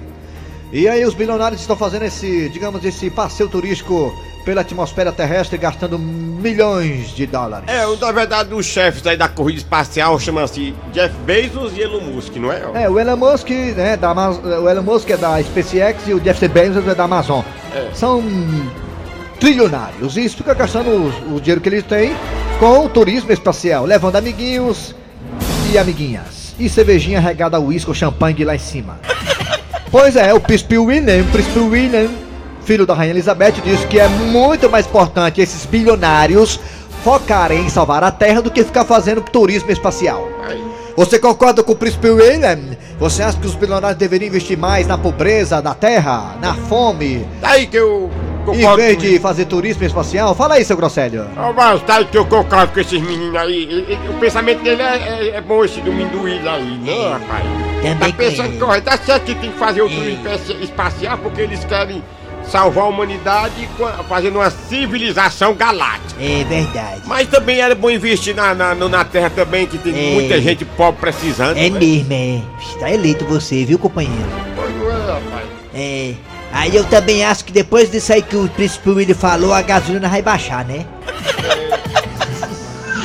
E 0.72 0.88
aí 0.88 1.04
os 1.04 1.14
bilionários 1.14 1.60
estão 1.60 1.76
fazendo 1.76 2.06
esse, 2.06 2.48
digamos, 2.48 2.86
esse 2.86 3.10
passeio 3.10 3.50
turístico 3.50 4.14
pela 4.44 4.62
atmosfera 4.62 5.12
terrestre, 5.12 5.58
gastando 5.58 5.98
milhões 5.98 7.10
de 7.16 7.26
dólares. 7.26 7.66
É, 7.68 7.88
um, 7.88 7.96
na 7.96 8.12
verdade, 8.12 8.54
os 8.54 8.66
chefes 8.66 9.06
aí 9.06 9.16
da 9.16 9.28
corrida 9.28 9.60
espacial 9.60 10.20
chama-se 10.20 10.74
Jeff 10.92 11.14
Bezos 11.26 11.76
e 11.78 11.82
Elon 11.82 12.02
Musk, 12.02 12.36
não 12.36 12.52
é? 12.52 12.84
É, 12.84 12.90
o 12.90 13.00
Elon 13.00 13.18
Musk, 13.18 13.50
né, 13.50 13.96
da, 13.98 14.12
o 14.12 14.70
Elon 14.70 14.84
Musk 14.84 15.10
é 15.10 15.18
da 15.18 15.42
SpaceX 15.42 16.08
e 16.08 16.14
o 16.14 16.20
Jeff 16.20 16.48
Bezos 16.48 16.88
é 16.88 16.96
da 16.96 17.04
Amazon. 17.04 17.42
É. 17.74 17.90
São 17.94 18.24
trilionários 19.40 20.18
e 20.18 20.26
isso 20.26 20.38
fica 20.38 20.54
gastando 20.54 20.90
o, 20.90 21.36
o 21.36 21.42
dinheiro 21.42 21.62
que 21.62 21.70
eles 21.70 21.84
têm 21.84 22.14
com 22.60 22.86
o 22.86 22.90
turismo 22.90 23.32
espacial, 23.32 23.86
levando 23.86 24.16
amiguinhos 24.16 24.94
e 25.72 25.78
amiguinhas. 25.78 26.54
E 26.60 26.70
cervejinha 26.70 27.20
regada 27.20 27.58
a 27.58 27.60
uísque 27.60 27.90
ou 27.90 27.96
champanhe 27.96 28.36
de 28.36 28.44
lá 28.44 28.56
em 28.56 28.60
cima. 28.60 29.00
Pois 29.92 30.16
é, 30.16 30.34
o 30.34 30.40
príncipe 30.40 30.78
William, 30.78 31.22
o 31.22 31.26
príncipe 31.34 31.60
William, 31.60 32.10
filho 32.64 32.86
da 32.86 32.94
rainha 32.94 33.14
Elizabeth, 33.14 33.54
disse 33.64 33.86
que 33.88 34.00
é 34.00 34.08
muito 34.08 34.70
mais 34.70 34.86
importante 34.86 35.42
esses 35.42 35.66
bilionários 35.66 36.60
focarem 37.04 37.62
em 37.66 37.70
salvar 37.70 38.04
a 38.04 38.12
Terra 38.12 38.42
do 38.42 38.52
que 38.52 38.64
ficar 38.64 38.86
fazendo 38.86 39.22
turismo 39.22 39.72
espacial. 39.72 40.28
Você 40.96 41.18
concorda 41.18 41.64
com 41.64 41.72
o 41.72 41.76
príncipe 41.76 42.10
William? 42.10 42.60
Você 43.00 43.24
acha 43.24 43.38
que 43.40 43.48
os 43.48 43.56
bilionários 43.56 43.98
deveriam 43.98 44.28
investir 44.28 44.58
mais 44.58 44.86
na 44.86 44.98
pobreza 44.98 45.62
da 45.62 45.74
Terra, 45.74 46.36
na 46.42 46.54
fome, 46.54 47.26
aí 47.42 47.66
que 47.66 47.78
eu 47.78 48.10
em 48.54 48.76
vez 48.76 48.98
de 48.98 49.20
fazer 49.20 49.46
turismo 49.46 49.84
espacial? 49.84 50.36
Fala 50.36 50.56
aí, 50.56 50.66
seu 50.66 50.76
Grosselho. 50.76 51.26
Ó, 51.38 51.54
mas 51.54 51.82
tá 51.84 51.98
aí 51.98 52.06
que 52.06 52.18
eu 52.18 52.26
concordo 52.26 52.74
com 52.74 52.80
esses 52.80 53.00
meninos 53.02 53.36
aí. 53.36 53.64
E- 53.90 53.94
e- 53.94 54.10
o 54.10 54.20
pensamento 54.20 54.62
dele 54.64 54.82
é, 54.82 54.96
é- 54.96 55.36
é 55.38 55.42
bom 55.42 55.64
esse 55.64 55.80
do 55.82 55.94
Minduíla 55.94 56.54
aí, 56.54 56.80
não, 56.84 57.12
rapaz? 57.14 57.44
Também 57.82 57.98
tá 57.98 58.18
pensando 58.18 58.60
correto. 58.60 58.86
Tá 58.86 58.98
certo 58.98 59.24
que 59.26 59.36
tem 59.36 59.52
que 59.52 59.58
fazer 59.60 59.82
o 59.82 59.90
turismo 59.90 60.28
espa- 60.28 60.54
espacial 60.62 61.18
porque 61.20 61.42
eles 61.42 61.64
querem 61.66 62.04
salvar 62.52 62.84
a 62.84 62.88
humanidade 62.88 63.70
fazendo 64.10 64.36
uma 64.40 64.50
civilização 64.50 65.54
galáctica. 65.56 66.22
É 66.22 66.44
verdade. 66.44 67.02
Mas 67.06 67.28
também 67.30 67.60
era 67.62 67.74
bom 67.74 67.90
investir 67.90 68.36
na, 68.36 68.54
na, 68.54 68.76
na 68.76 69.06
Terra 69.06 69.30
também, 69.30 69.66
que 69.66 69.78
tem 69.78 69.94
É. 69.94 70.14
muita 70.14 70.42
gente 70.42 70.66
pobre 70.66 71.00
precisando. 71.00 71.58
É 71.58 71.70
né? 71.70 71.80
mesmo, 71.80 72.12
é. 72.14 72.42
Está 72.62 72.92
eleito 72.92 73.26
você, 73.26 73.64
viu, 73.64 73.80
companheiro? 73.80 74.30
Pois 74.56 74.76
não 74.76 74.90
é, 74.92 75.14
rapaz. 75.14 75.46
É. 75.74 76.14
Aí 76.54 76.76
eu 76.76 76.84
também 76.84 77.24
acho 77.24 77.46
que 77.46 77.52
depois 77.54 77.90
disso 77.90 78.12
aí 78.12 78.22
que 78.22 78.36
o 78.36 78.50
príncipe 78.50 78.90
William 78.90 79.16
falou, 79.16 79.54
a 79.54 79.62
gasolina 79.62 80.10
vai 80.10 80.22
baixar, 80.22 80.66
né? 80.66 80.86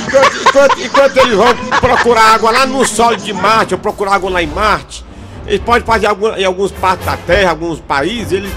Enquanto, 0.08 0.36
enquanto- 0.48 0.80
enquanto 0.82 1.16
eles 1.18 1.34
vão 1.36 1.54
procurar 1.80 2.34
água 2.34 2.50
lá 2.50 2.66
no 2.66 2.84
solo 2.84 3.16
de 3.16 3.32
Marte, 3.32 3.74
ou 3.74 3.78
procurar 3.80 4.14
água 4.14 4.30
lá 4.30 4.42
em 4.42 4.46
Marte, 4.46 5.04
eles 5.46 5.60
podem 5.60 5.84
fazer 5.86 6.06
algum, 6.06 6.34
em 6.34 6.44
alguns 6.44 6.72
partes 6.72 7.06
da 7.06 7.16
Terra, 7.16 7.50
alguns 7.50 7.78
países, 7.80 8.32
eles 8.32 8.52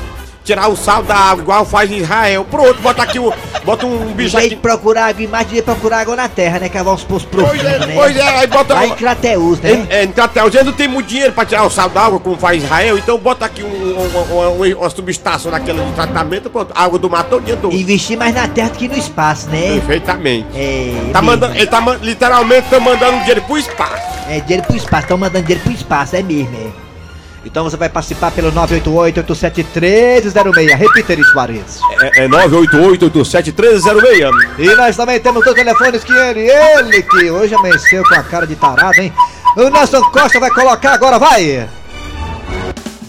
tirar 0.49 0.67
o 0.67 0.75
sal 0.75 1.03
da 1.03 1.15
água, 1.15 1.43
igual 1.43 1.63
faz 1.65 1.91
em 1.91 1.97
Israel. 1.97 2.43
Pronto, 2.49 2.81
bota 2.81 3.03
aqui 3.03 3.19
o. 3.19 3.31
Bota 3.63 3.85
um 3.85 4.13
bicho 4.13 4.35
aqui. 4.35 4.55
procurar 4.55 5.07
água 5.09 5.43
de 5.45 5.61
procurar 5.61 5.99
água 5.99 6.15
na 6.15 6.27
terra, 6.27 6.57
né? 6.59 6.69
Cavar 6.69 6.95
uns 6.95 7.03
poços 7.03 7.27
Pois 7.31 7.43
profundos, 7.45 7.65
é, 7.65 7.85
né? 7.85 7.93
pois 7.93 8.17
é, 8.17 8.21
aí 8.23 8.47
bota. 8.47 8.73
Lá 8.73 8.87
em 8.87 8.95
Crateus, 8.95 9.59
né? 9.59 9.87
É, 9.89 9.97
é, 9.99 10.03
em 10.05 10.11
Crateus, 10.11 10.53
eles 10.55 10.65
não 10.65 10.73
tem 10.73 10.87
muito 10.87 11.07
dinheiro 11.07 11.33
pra 11.33 11.45
tirar 11.45 11.63
o 11.65 11.69
sal 11.69 11.87
da 11.89 12.01
água, 12.01 12.19
como 12.19 12.35
faz 12.35 12.63
Israel, 12.63 12.97
então 12.97 13.17
bota 13.19 13.45
aqui 13.45 13.63
um- 13.63 13.67
um- 13.67 14.07
uma, 14.07 14.75
uma, 14.75 14.89
subestação 14.89 15.51
daquela 15.51 15.83
de 15.83 15.91
tratamento, 15.91 16.49
pronto, 16.49 16.71
água 16.73 16.97
do 16.97 17.09
mar 17.09 17.23
todo 17.25 17.43
dia 17.45 17.55
todo. 17.57 17.75
Investir 17.75 18.17
mais 18.17 18.33
na 18.33 18.47
terra 18.47 18.69
do 18.69 18.77
que 18.77 18.87
no 18.87 18.97
espaço, 18.97 19.49
né? 19.49 19.73
Perfeitamente. 19.73 20.47
É. 20.55 20.93
Tá 21.13 21.21
mesmo. 21.21 21.25
mandando, 21.27 21.55
ele 21.55 21.67
tá 21.67 21.79
literalmente 22.01 22.69
tá 22.69 22.79
mandando 22.79 23.19
dinheiro 23.19 23.41
pro 23.43 23.57
espaço. 23.57 24.07
É 24.27 24.39
dinheiro 24.39 24.65
pro 24.65 24.75
espaço, 24.75 25.03
estão 25.03 25.17
mandando 25.17 25.45
dinheiro 25.45 25.63
pro 25.63 25.73
espaço, 25.73 26.15
é 26.15 26.23
mesmo, 26.23 26.55
é. 26.55 26.88
Então 27.45 27.63
você 27.63 27.77
vai 27.77 27.87
participar 27.89 28.31
pelo 28.31 28.51
988-87306. 28.51 30.75
Repita 30.75 31.13
isso, 31.13 31.31
Soares. 31.31 31.79
É, 32.15 32.25
é 32.25 32.27
988-87306. 32.27 34.31
E 34.57 34.75
nós 34.75 34.97
também 34.97 35.19
temos 35.19 35.43
dois 35.43 35.55
telefones 35.55 36.03
que 36.03 36.11
ele, 36.11 36.49
ele 36.49 37.03
que 37.03 37.31
hoje 37.31 37.55
amanheceu 37.55 38.03
com 38.03 38.15
a 38.15 38.23
cara 38.23 38.45
de 38.45 38.55
tarado, 38.55 38.99
hein? 38.99 39.13
O 39.55 39.69
Nelson 39.69 40.01
Costa 40.11 40.39
vai 40.39 40.51
colocar 40.51 40.93
agora, 40.93 41.17
vai! 41.17 41.67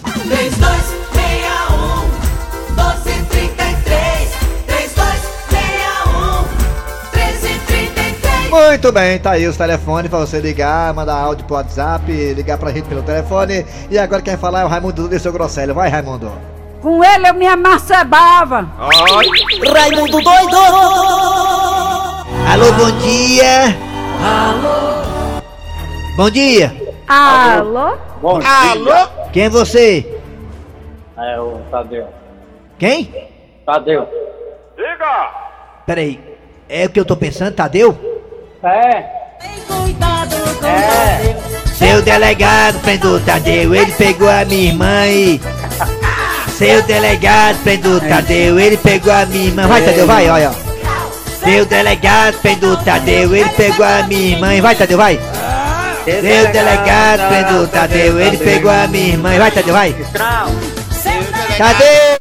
3261 0.03 0.90
Muito 8.51 8.91
bem, 8.91 9.17
tá 9.17 9.31
aí 9.31 9.47
os 9.47 9.55
telefones 9.55 10.09
pra 10.09 10.19
você 10.19 10.41
ligar, 10.41 10.93
mandar 10.93 11.15
áudio 11.15 11.45
pro 11.45 11.55
WhatsApp, 11.55 12.11
ligar 12.33 12.57
pra 12.57 12.73
gente 12.73 12.83
pelo 12.83 13.01
telefone. 13.01 13.65
E 13.89 13.97
agora 13.97 14.21
quem 14.21 14.33
vai 14.33 14.41
falar 14.41 14.59
é 14.59 14.65
o 14.65 14.67
Raimundo 14.67 15.07
do 15.07 15.19
seu 15.19 15.31
Grosselho. 15.31 15.73
Vai, 15.73 15.87
Raimundo. 15.87 16.29
Com 16.81 17.01
ele 17.01 17.29
eu 17.29 17.33
me 17.33 17.47
amancebava. 17.47 18.69
Raimundo 19.73 20.21
doido 20.21 20.57
Alô, 22.51 22.73
bom 22.73 22.91
dia! 22.99 23.73
Alô! 24.21 25.41
Bom 26.17 26.29
dia! 26.29 26.75
Alô? 27.07 27.97
Alô? 28.21 29.09
Quem 29.31 29.43
é 29.43 29.49
você? 29.49 30.21
É 31.17 31.39
o 31.39 31.61
Tadeu. 31.71 32.07
Quem? 32.77 33.29
Tadeu. 33.65 34.09
Peraí, 35.85 36.19
é 36.67 36.85
o 36.85 36.89
que 36.89 36.99
eu 36.99 37.05
tô 37.05 37.15
pensando, 37.15 37.55
Tadeu? 37.55 38.10
É. 38.63 39.03
Cuidado 39.67 40.35
com 40.59 40.67
É. 40.67 41.35
Seu 41.73 42.01
delegado 42.03 42.79
prendeu 42.81 43.11
o 43.11 43.19
Tadeu, 43.19 43.73
ele 43.73 43.91
pegou 43.93 44.29
a 44.29 44.45
minha 44.45 44.69
irmã 44.69 45.07
e. 45.07 45.41
Seu 46.49 46.83
delegado 46.83 47.57
prendeu 47.63 47.93
o 47.93 47.99
Tadeu, 47.99 48.59
ele 48.59 48.77
pegou 48.77 49.11
a 49.11 49.25
minha 49.25 49.47
irmã. 49.47 49.67
Vai, 49.67 49.81
Tadeu, 49.81 50.05
vai, 50.05 50.29
olha. 50.29 50.51
Seu 51.43 51.65
delegado 51.65 52.37
prendeu 52.39 52.73
o 52.73 52.77
Tadeu, 52.77 53.35
ele 53.35 53.49
pegou 53.49 53.83
a 53.83 54.03
minha 54.03 54.35
irmã. 54.35 54.61
Vai, 54.61 54.75
Tadeu, 54.75 54.97
vai. 54.97 55.19
Seu 56.05 56.51
delegado 56.51 57.27
prendeu 57.29 57.63
o 57.63 57.67
Tadeu, 57.67 58.19
ele 58.19 58.37
pegou 58.37 58.69
a 58.71 58.87
minha 58.87 59.07
irmã. 59.07 59.37
Vai, 59.39 59.51
Tadeu, 59.51 59.73
vai. 59.73 59.95
Tadeu! 61.57 62.17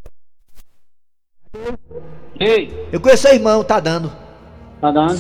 Ei, 2.41 2.89
Eu 2.91 2.99
conheço 2.99 3.25
seu 3.25 3.35
irmão, 3.35 3.63
tá 3.63 3.79
dando. 3.79 4.20
Tá 4.81 4.91
dando? 4.91 5.19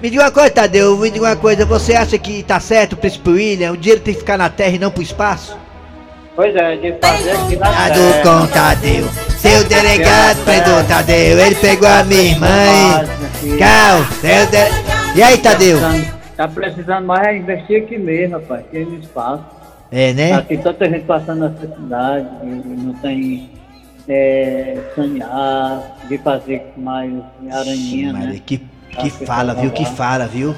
Me 0.00 0.10
diga 0.10 0.22
uma 0.22 0.30
coisa, 0.30 0.50
Tadeu, 0.50 0.96
me 0.96 1.10
diga 1.10 1.24
uma 1.24 1.36
coisa. 1.36 1.64
Você 1.64 1.94
acha 1.94 2.18
que 2.18 2.42
tá 2.42 2.60
certo 2.60 2.92
o 2.92 2.96
príncipe 2.96 3.30
William? 3.30 3.72
O 3.72 3.76
dinheiro 3.76 4.02
tem 4.02 4.14
que 4.14 4.20
ficar 4.20 4.36
na 4.36 4.50
terra 4.50 4.76
e 4.76 4.78
não 4.78 4.90
pro 4.90 5.02
espaço? 5.02 5.56
Pois 6.36 6.54
é, 6.54 6.76
de 6.76 6.92
fazer 7.00 7.32
aqui 7.32 7.56
na 7.56 7.66
Tado 7.66 7.94
terra. 7.94 8.22
com 8.22 8.46
Tadeu. 8.46 9.08
Seu 9.38 9.64
delegado 9.64 10.44
prendeu 10.44 10.86
Tadeu, 10.86 11.38
ele 11.38 11.54
pegou 11.56 11.88
a 11.88 12.04
minha 12.04 12.22
irmã 12.22 12.48
e... 13.42 13.56
Cal, 13.56 14.04
seu 14.20 14.46
de... 14.46 15.18
E 15.18 15.22
aí, 15.22 15.38
Tadeu? 15.38 15.78
Tá 16.36 16.48
precisando 16.48 17.06
mais 17.06 17.26
é 17.26 17.36
investir 17.36 17.82
aqui 17.82 17.98
mesmo, 17.98 18.36
rapaz, 18.36 18.64
no 18.72 18.96
espaço. 18.96 19.44
É, 19.90 20.12
né? 20.12 20.34
Aqui 20.34 20.56
tanta 20.56 20.88
gente 20.88 21.04
passando 21.04 21.48
necessidade, 21.48 22.26
e 22.44 22.46
não 22.46 22.94
tem 22.94 23.50
é, 24.12 24.76
sanear, 24.96 25.82
de 26.08 26.18
fazer 26.18 26.72
mais 26.76 27.12
aranhinha, 27.50 28.12
Maria, 28.12 28.28
né? 28.30 28.40
que, 28.44 28.60
que 29.00 29.10
fala, 29.24 29.54
viu? 29.54 29.70
Que 29.70 29.84
fala, 29.86 30.26
viu? 30.26 30.52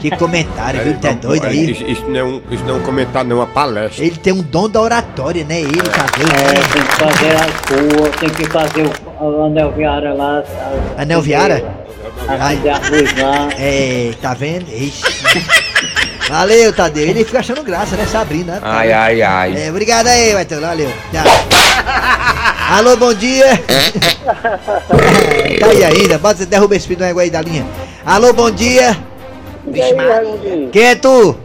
Que 0.00 0.10
comentário, 0.16 0.80
viu? 0.82 0.98
Tá 0.98 1.12
doido 1.12 1.46
aí? 1.46 1.70
Isso, 1.70 1.84
isso 1.84 2.04
não 2.10 2.16
é 2.18 2.24
um, 2.24 2.42
isso 2.50 2.64
não 2.64 2.74
é 2.74 2.78
um 2.78 2.82
comentário, 2.82 3.30
não 3.30 3.36
é 3.36 3.40
uma 3.40 3.46
palestra. 3.46 4.04
Ele 4.04 4.16
tem 4.16 4.32
um 4.32 4.42
dom 4.42 4.68
da 4.68 4.80
oratória, 4.80 5.44
né? 5.44 5.60
Ele, 5.60 5.80
Tadeu, 5.80 6.26
É, 6.26 6.54
né? 6.54 6.60
tem 6.72 6.82
que 6.82 6.96
fazer 6.96 7.30
as 7.36 8.00
ruas, 8.02 8.16
tem 8.16 8.28
que 8.30 8.44
fazer 8.46 8.86
o, 9.20 9.24
o 9.24 9.44
anel 9.46 9.70
viária 9.72 10.12
lá. 10.12 10.42
a- 10.96 11.02
Anel 11.02 11.22
viária? 11.22 11.64
A. 12.28 12.52
É, 13.58 14.12
tá 14.20 14.34
vendo? 14.34 14.68
Ixi. 14.68 15.02
Valeu, 16.28 16.72
Tadeu. 16.72 17.06
Ele 17.06 17.24
fica 17.24 17.38
achando 17.38 17.62
graça, 17.62 17.96
né? 17.96 18.04
Sabrina. 18.06 18.58
Ai, 18.62 18.92
ai, 18.92 19.22
ai. 19.22 19.66
É, 19.66 19.70
obrigado 19.70 20.08
aí, 20.08 20.34
Matheus. 20.34 20.60
Valeu. 20.60 20.90
Tchau. 21.12 22.55
Alô, 22.68 22.96
bom 22.96 23.14
dia. 23.14 23.46
tá 25.60 25.66
aí 25.68 25.84
ainda. 25.84 26.18
Bota, 26.18 26.44
derruba 26.44 26.74
esse 26.74 26.92
do 26.96 27.04
aí 27.04 27.30
da 27.30 27.40
linha. 27.40 27.64
Alô, 28.04 28.32
bom 28.32 28.50
dia. 28.50 28.96
Vixe, 29.64 29.94
Maria. 29.94 30.68
Quem 30.72 30.82
é 30.82 30.94
tu? 30.96 31.36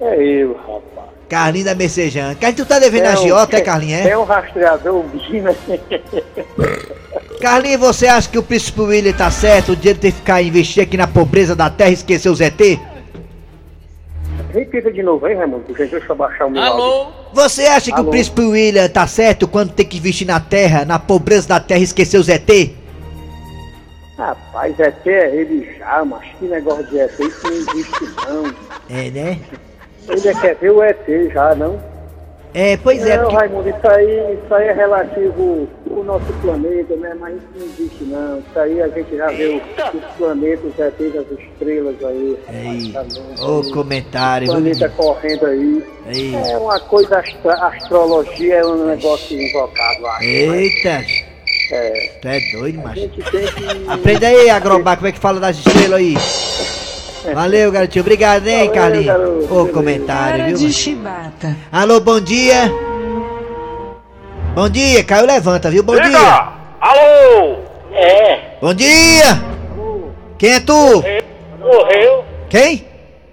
É 0.00 0.22
eu, 0.22 0.54
rapaz. 0.54 1.10
Carlinho 1.28 1.64
da 1.64 1.74
Mercejana. 1.74 2.36
Carlinho, 2.36 2.64
tu 2.64 2.68
tá 2.68 2.78
devendo 2.78 3.06
a 3.06 3.16
Giota, 3.16 3.56
é, 3.56 3.60
Carlinho, 3.60 3.96
é? 3.96 4.02
Tem 4.02 4.16
um 4.16 4.22
rastreador, 4.22 5.04
um 5.04 5.08
Bina. 5.08 5.52
Carlinho, 7.42 7.78
você 7.80 8.06
acha 8.06 8.28
que 8.28 8.38
o 8.38 8.42
príncipe 8.42 8.82
William 8.82 9.12
tá 9.12 9.32
certo? 9.32 9.72
O 9.72 9.76
dinheiro 9.76 9.98
tem 9.98 10.12
que 10.12 10.18
ficar 10.18 10.42
investido 10.42 10.82
aqui 10.82 10.96
na 10.96 11.08
pobreza 11.08 11.56
da 11.56 11.68
terra 11.70 11.90
e 11.90 11.94
esquecer 11.94 12.28
o 12.28 12.36
ZT? 12.36 12.78
Repita 14.52 14.92
de 14.92 15.02
novo, 15.02 15.26
hein, 15.26 15.36
Raimundo? 15.36 15.64
Porque 15.64 15.86
deixa 15.86 16.12
eu 16.12 16.14
baixar 16.16 16.46
o 16.46 16.50
meu 16.50 16.62
áudio. 16.62 17.12
Você 17.32 17.62
acha 17.62 17.90
que 17.90 17.96
o 17.96 18.02
Alô? 18.02 18.10
príncipe 18.10 18.42
William 18.42 18.88
tá 18.88 19.06
certo 19.06 19.48
quando 19.48 19.72
tem 19.72 19.86
que 19.86 19.96
investir 19.96 20.26
na 20.26 20.38
terra, 20.38 20.84
na 20.84 20.98
pobreza 20.98 21.48
da 21.48 21.58
terra 21.58 21.80
e 21.80 21.84
esquecer 21.84 22.18
o 22.18 22.22
ZT? 22.22 22.76
Rapaz, 24.18 24.78
ET 24.78 25.06
é 25.06 25.34
ele 25.34 25.74
já, 25.78 26.04
mas 26.04 26.22
que 26.38 26.44
negócio 26.44 26.84
de 26.84 27.00
ET, 27.00 27.18
isso 27.18 27.40
não 27.44 27.52
existe 27.52 28.04
não. 28.28 28.54
É, 28.90 29.10
né? 29.10 29.38
Ele 30.08 30.28
é 30.28 30.34
quer 30.34 30.56
ver 30.56 30.70
o 30.70 30.82
ET 30.82 31.32
já, 31.32 31.54
não? 31.54 31.80
É, 32.54 32.76
pois 32.76 33.04
é. 33.06 33.16
não, 33.16 33.24
porque- 33.24 33.36
Raimundo, 33.36 33.68
isso 33.70 33.88
aí, 33.88 34.34
isso 34.44 34.54
aí 34.54 34.68
é 34.68 34.72
relativo 34.72 35.68
ao 35.90 36.04
nosso 36.04 36.32
planeta, 36.42 36.94
né? 36.96 37.14
Mas 37.18 37.36
isso 37.36 37.46
não 37.56 37.64
existe 37.66 38.04
não. 38.04 38.38
Isso 38.40 38.58
aí 38.58 38.82
a 38.82 38.88
gente 38.88 39.16
já 39.16 39.26
vê 39.28 39.46
os, 39.94 40.16
planetas, 40.18 40.64
os 40.72 40.78
ETs, 40.78 41.16
as 41.16 41.38
estrelas 41.38 41.96
aí. 42.04 42.38
Aí, 42.48 42.92
rapaz, 42.92 43.14
tá 43.14 43.20
longe 43.20 43.42
ô 43.42 43.60
aí. 43.62 43.72
comentário, 43.72 44.48
O 44.48 44.50
planeta 44.52 44.88
viu? 44.88 44.96
correndo 44.96 45.46
aí. 45.46 45.84
Aí. 46.06 46.34
É 46.34 46.58
uma 46.58 46.78
coisa, 46.80 47.18
astra, 47.20 47.54
astrologia 47.54 48.54
é 48.56 48.66
um 48.66 48.84
negócio 48.86 49.40
invocado, 49.40 50.06
acho. 50.06 50.24
Eita, 50.24 51.04
É, 51.72 52.10
tu 52.20 52.28
é 52.28 52.38
doido, 52.52 52.82
macho. 52.82 53.08
que... 53.08 53.22
Aprenda 53.88 54.26
aí, 54.26 54.50
Agrobar, 54.50 54.96
como 54.96 55.08
é 55.08 55.12
que 55.12 55.18
fala 55.18 55.40
das 55.40 55.56
estrelas 55.56 55.98
aí. 56.00 56.14
Valeu, 57.34 57.70
garotinho. 57.70 58.02
Obrigado, 58.02 58.46
hein, 58.46 58.70
Carlinhos. 58.70 59.50
Ô, 59.50 59.66
comentário, 59.68 60.44
viu? 60.46 60.58
mano? 60.58 60.72
chibata. 60.72 61.56
Alô, 61.70 62.00
bom 62.00 62.20
dia. 62.20 62.70
Bom 64.54 64.68
dia, 64.68 65.02
Caio 65.04 65.26
levanta, 65.26 65.70
viu? 65.70 65.82
Bom 65.82 65.94
dia. 65.94 66.04
Diga! 66.04 66.52
Alô! 66.80 67.58
É, 67.92 68.56
Bom 68.60 68.74
dia. 68.74 69.42
Quem 70.38 70.52
é 70.54 70.60
tu? 70.60 71.02
morreu. 71.58 72.24
Quem? 72.50 72.86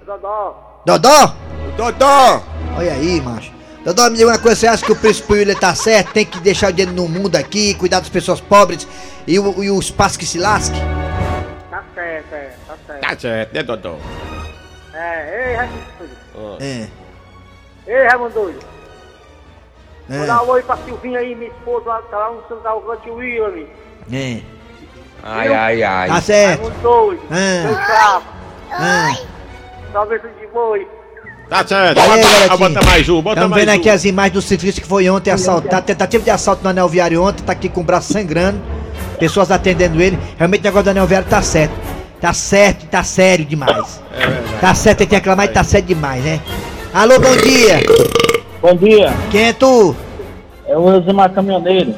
Dodó, 0.05 0.81
Dodó? 0.85 1.35
Dodó! 1.75 2.43
Olha 2.77 2.93
aí, 2.93 3.19
macho. 3.21 3.51
Dodó, 3.83 4.09
me 4.09 4.17
diga 4.17 4.29
uma 4.29 4.37
coisa, 4.37 4.55
você 4.59 4.67
acha 4.67 4.85
que 4.85 4.91
o 4.91 4.95
príncipe 4.95 5.33
William 5.33 5.55
tá 5.55 5.73
certo? 5.73 6.11
Tem 6.13 6.25
que 6.25 6.39
deixar 6.39 6.69
o 6.69 6.73
dinheiro 6.73 6.95
no 6.95 7.07
mundo 7.07 7.35
aqui, 7.35 7.73
cuidar 7.73 7.99
das 7.99 8.09
pessoas 8.09 8.39
pobres 8.39 8.87
e 9.25 9.39
o, 9.39 9.63
e 9.63 9.71
o 9.71 9.79
espaço 9.79 10.19
que 10.19 10.25
se 10.25 10.37
lasque? 10.37 10.77
tá 11.71 11.83
certo, 11.95 12.33
é, 12.33 12.49
tá 13.01 13.09
certo. 13.09 13.15
Tá 13.15 13.19
certo, 13.19 13.53
né, 13.53 13.63
Dodó? 13.63 13.95
É, 14.93 15.49
ei, 15.49 15.55
Raimundo. 15.55 16.57
É. 16.61 16.87
Ei, 17.87 18.07
Raimundo 18.07 18.33
doido. 18.33 18.59
Vou 20.09 20.25
dar 20.25 20.37
É. 20.37 20.41
um 20.41 20.49
oi 20.49 20.63
pra 20.63 20.77
Silvinha 20.77 21.19
aí, 21.19 21.35
minha 21.35 21.51
esposa, 21.51 21.85
lá, 21.87 22.01
tá 22.03 22.17
lá 22.17 22.31
no 22.31 22.43
Santa 22.47 22.69
Alcante 22.69 23.09
William. 23.09 23.65
É. 24.11 24.39
Ai, 25.21 25.53
ai, 25.53 25.83
ai. 25.83 26.09
Tá 26.09 26.21
certo. 26.21 26.61
Raimundo 26.61 26.81
doido. 26.81 27.21
Ah. 27.29 27.63
Meu 27.67 27.75
chapa. 27.75 28.23
Ah. 28.71 29.17
Talvez 29.93 30.21
de 30.21 30.47
boi. 30.53 30.87
Tá 31.49 31.65
certo. 31.65 31.99
Aí, 31.99 32.07
Bota, 32.07 32.57
bota 32.57 32.85
mais 32.85 33.09
um, 33.09 33.21
bota 33.23 33.35
Estamos 33.39 33.49
mais 33.49 33.65
vendo 33.65 33.75
um. 33.75 33.79
aqui 33.79 33.89
as 33.89 34.05
imagens 34.05 34.33
do 34.33 34.41
ciclista 34.41 34.81
que 34.81 34.87
foi 34.87 35.09
ontem 35.09 35.31
assaltado, 35.31 35.83
tentativa 35.85 36.23
de 36.23 36.29
assalto 36.29 36.63
no 36.63 36.69
anel 36.69 36.87
viário 36.87 37.23
ontem, 37.23 37.43
tá 37.43 37.53
aqui 37.53 37.67
com 37.69 37.81
o 37.81 37.83
braço 37.83 38.13
sangrando, 38.13 38.59
pessoas 39.17 39.49
atendendo 39.49 39.99
ele. 39.99 40.17
Realmente 40.37 40.61
o 40.61 40.63
negócio 40.65 40.83
do 40.83 40.89
anel 40.91 41.07
viário 41.07 41.27
tá 41.27 41.41
certo. 41.41 41.73
Tá 42.21 42.33
certo, 42.33 42.85
tá 42.87 43.03
sério 43.03 43.45
demais. 43.45 44.01
Tá 44.59 44.73
certo, 44.73 44.99
tem 44.99 45.07
que 45.07 45.15
reclamar 45.15 45.45
e 45.45 45.49
tá 45.49 45.63
sério 45.63 45.87
demais, 45.87 46.23
né? 46.23 46.41
Alô, 46.93 47.19
bom 47.19 47.35
dia! 47.37 47.79
Bom 48.61 48.75
dia, 48.75 49.13
Quem 49.31 49.47
é 49.47 49.53
tu? 49.53 49.95
é 50.67 50.77
o 50.77 50.89
Elzimar 50.93 51.31
Caminhoneiro. 51.31 51.95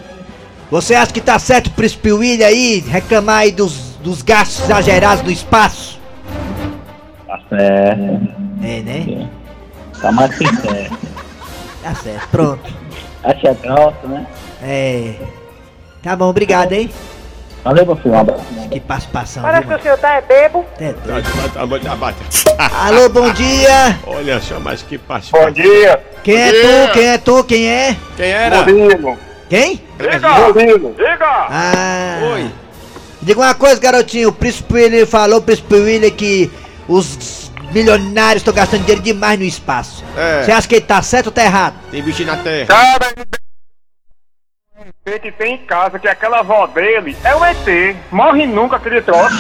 Você 0.70 0.94
acha 0.94 1.12
que 1.12 1.20
tá 1.20 1.38
certo 1.40 1.68
o 1.68 1.72
príncipe 1.72 2.12
William 2.14 2.46
aí 2.46 2.80
reclamar 2.88 3.40
aí 3.40 3.52
dos, 3.52 3.96
dos 4.02 4.22
gastos 4.22 4.64
exagerados 4.66 5.24
do 5.24 5.32
espaço? 5.32 6.00
Tá 7.28 7.40
certo, 7.50 8.02
É, 8.64 8.82
né? 8.82 9.28
tá 10.00 10.12
mais 10.12 10.38
sincero. 10.38 10.98
Tá 11.82 11.96
certo, 11.96 12.28
pronto. 12.30 12.74
Acho 13.24 13.48
é 13.48 13.54
grossa, 13.56 14.08
né? 14.08 14.26
É. 14.62 15.14
Tá 16.04 16.16
bom, 16.16 16.30
obrigado, 16.30 16.72
hein? 16.74 16.90
Valeu, 17.64 17.96
filho, 17.96 18.16
um 18.16 18.20
abraço. 18.20 18.44
Que 18.72 18.80
participação, 18.80 19.44
Parece 19.44 19.68
viu, 19.68 19.76
que 19.76 19.80
o 19.80 19.84
senhor 19.84 19.98
tá 20.00 20.14
é 20.14 20.22
bebo. 20.22 20.66
É 20.80 20.94
doido. 20.94 21.30
Tá, 21.54 21.68
tá, 21.68 21.80
tá, 21.80 21.96
bate. 21.96 22.18
Alô, 22.58 23.08
bom 23.10 23.32
dia! 23.34 24.00
Olha 24.08 24.42
só, 24.42 24.60
mas 24.60 24.82
que 24.82 24.98
participação. 24.98 25.46
Bom 25.46 25.52
dia! 25.52 26.02
Quem 26.24 26.38
é 26.42 26.52
dia. 26.52 26.62
tu? 26.62 26.94
Quem 26.94 27.08
é 27.08 27.18
tu? 27.18 27.44
Quem 27.44 27.68
é? 27.68 27.98
Quem 28.18 28.32
era? 28.32 28.58
Rodrigo! 28.58 29.18
Quem? 29.48 29.82
Diga! 30.00 30.30
Rodrigo! 30.30 30.96
Diga! 30.98 31.26
Ah. 31.50 32.20
Oi. 32.34 32.52
Diga 33.22 33.40
uma 33.40 33.54
coisa, 33.54 33.80
garotinho. 33.80 34.30
O 34.30 34.34
príncipe 34.34 34.74
William 34.74 35.06
falou, 35.06 35.38
o 35.38 35.42
príncipe 35.42 35.76
William, 35.76 36.10
que 36.10 36.52
os 36.88 37.52
milionários 37.72 38.42
estão 38.42 38.54
gastando 38.54 38.82
dinheiro 38.82 39.02
demais 39.02 39.38
no 39.38 39.46
espaço. 39.46 40.04
É. 40.18 40.44
Você 40.44 40.52
acha 40.52 40.68
que 40.68 40.76
ele 40.76 40.86
tá 40.86 41.00
certo 41.04 41.28
ou 41.28 41.32
tá 41.32 41.44
errado? 41.44 41.76
Tem 41.92 42.02
bicho 42.02 42.26
na 42.26 42.38
terra. 42.38 42.66
Cara, 42.66 43.14
que 45.04 45.32
tem 45.32 45.56
em 45.56 45.58
casa 45.58 45.98
que 45.98 46.08
aquela 46.08 46.42
avó 46.42 46.68
dele 46.68 47.18
é 47.24 47.36
um 47.36 47.44
ET. 47.44 47.96
Morre 48.12 48.46
nunca 48.46 48.76
aquele 48.76 49.02
troço. 49.02 49.36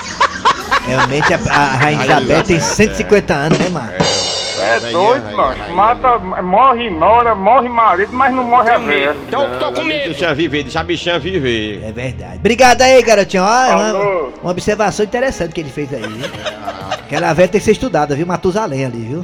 Realmente 0.86 1.34
a, 1.34 1.38
a 1.50 1.64
Rainha 1.76 1.98
Ai, 1.98 2.06
Isabel 2.06 2.44
tem 2.44 2.56
é. 2.56 2.60
150 2.60 3.34
anos, 3.34 3.58
né, 3.58 3.68
mano? 3.68 3.90
É 3.90 4.78
Rainha, 4.78 4.92
doido, 4.92 5.24
rainha, 5.24 5.36
mano. 5.36 5.74
Mata, 5.74 6.18
morre 6.40 6.88
nora, 6.88 7.34
morre 7.34 7.68
marido, 7.68 8.12
mas 8.12 8.32
não 8.32 8.44
morre 8.44 8.70
a 8.70 8.78
velha. 8.78 9.16
Tô, 9.28 9.48
tô 9.58 9.72
com 9.72 9.82
medo. 9.82 10.04
Deixa 10.10 10.32
viver, 10.32 10.62
deixa 10.62 10.78
a 10.78 10.84
bichinha 10.84 11.18
viver. 11.18 11.82
É 11.82 11.90
verdade. 11.90 12.36
Obrigado 12.36 12.82
aí, 12.82 13.02
garotinho. 13.02 13.42
Ó, 13.42 13.64
é 13.64 13.74
uma, 13.74 13.92
uma 14.40 14.50
observação 14.52 15.04
interessante 15.04 15.52
que 15.52 15.62
ele 15.62 15.70
fez 15.70 15.92
aí, 15.92 16.02
viu? 16.02 16.30
Aquela 16.92 17.32
velha 17.32 17.48
tem 17.48 17.60
que 17.60 17.64
ser 17.64 17.72
estudada, 17.72 18.14
viu? 18.14 18.24
Matusalém 18.24 18.84
ali, 18.84 19.00
viu? 19.00 19.22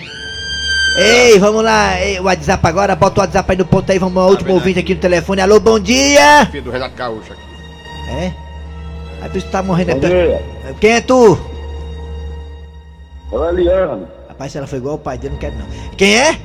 Ei, 0.96 1.38
vamos 1.38 1.64
lá. 1.64 1.98
Ei, 2.00 2.20
o 2.20 2.24
WhatsApp 2.24 2.66
agora, 2.66 2.94
bota 2.94 3.20
o 3.20 3.22
WhatsApp 3.22 3.50
aí 3.52 3.58
no 3.58 3.64
ponto 3.64 3.90
aí, 3.90 3.98
vamos 3.98 4.22
ao 4.22 4.28
último 4.30 4.48
vendo 4.48 4.54
ouvinte 4.56 4.78
aqui. 4.78 4.92
aqui 4.92 4.94
no 4.94 5.00
telefone. 5.00 5.40
Alô, 5.40 5.58
bom 5.58 5.78
dia! 5.78 6.46
Filho 6.50 6.64
do 6.64 6.70
Renato 6.70 6.94
Gaúcho 6.94 7.32
aqui. 7.32 7.42
É? 8.10 8.32
Isso 9.34 9.46
tu 9.46 9.50
tá 9.52 9.62
morrendo. 9.62 9.92
Bom 9.92 10.06
é 10.06 10.10
dia, 10.10 10.42
pe- 10.66 10.74
Quem 10.80 10.90
é 10.92 11.00
tu? 11.00 11.38
é 13.32 13.36
o 13.36 13.48
Eliano. 13.48 14.08
Rapaz, 14.28 14.52
se 14.52 14.58
ela 14.58 14.66
foi 14.66 14.78
igual 14.78 14.96
o 14.96 14.98
pai 14.98 15.16
dele, 15.16 15.32
não 15.34 15.38
quero 15.40 15.54
não. 15.56 15.66
Quem 15.96 16.14
é? 16.14 16.36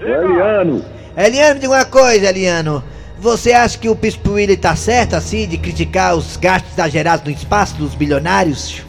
É 0.00 0.04
o 0.04 0.30
Eliano. 0.30 0.84
Eliano, 1.16 1.54
me 1.54 1.60
diga 1.60 1.72
uma 1.72 1.84
coisa, 1.84 2.28
Eliano. 2.28 2.84
Você 3.18 3.52
acha 3.52 3.76
que 3.76 3.88
o 3.88 3.96
Príncipe 3.96 4.28
William 4.28 4.56
tá 4.56 4.76
certo, 4.76 5.14
assim, 5.14 5.46
de 5.48 5.58
criticar 5.58 6.14
os 6.14 6.36
gastos 6.36 6.72
exagerados 6.72 7.24
no 7.24 7.30
espaço 7.32 7.74
dos 7.76 7.94
bilionários? 7.94 8.82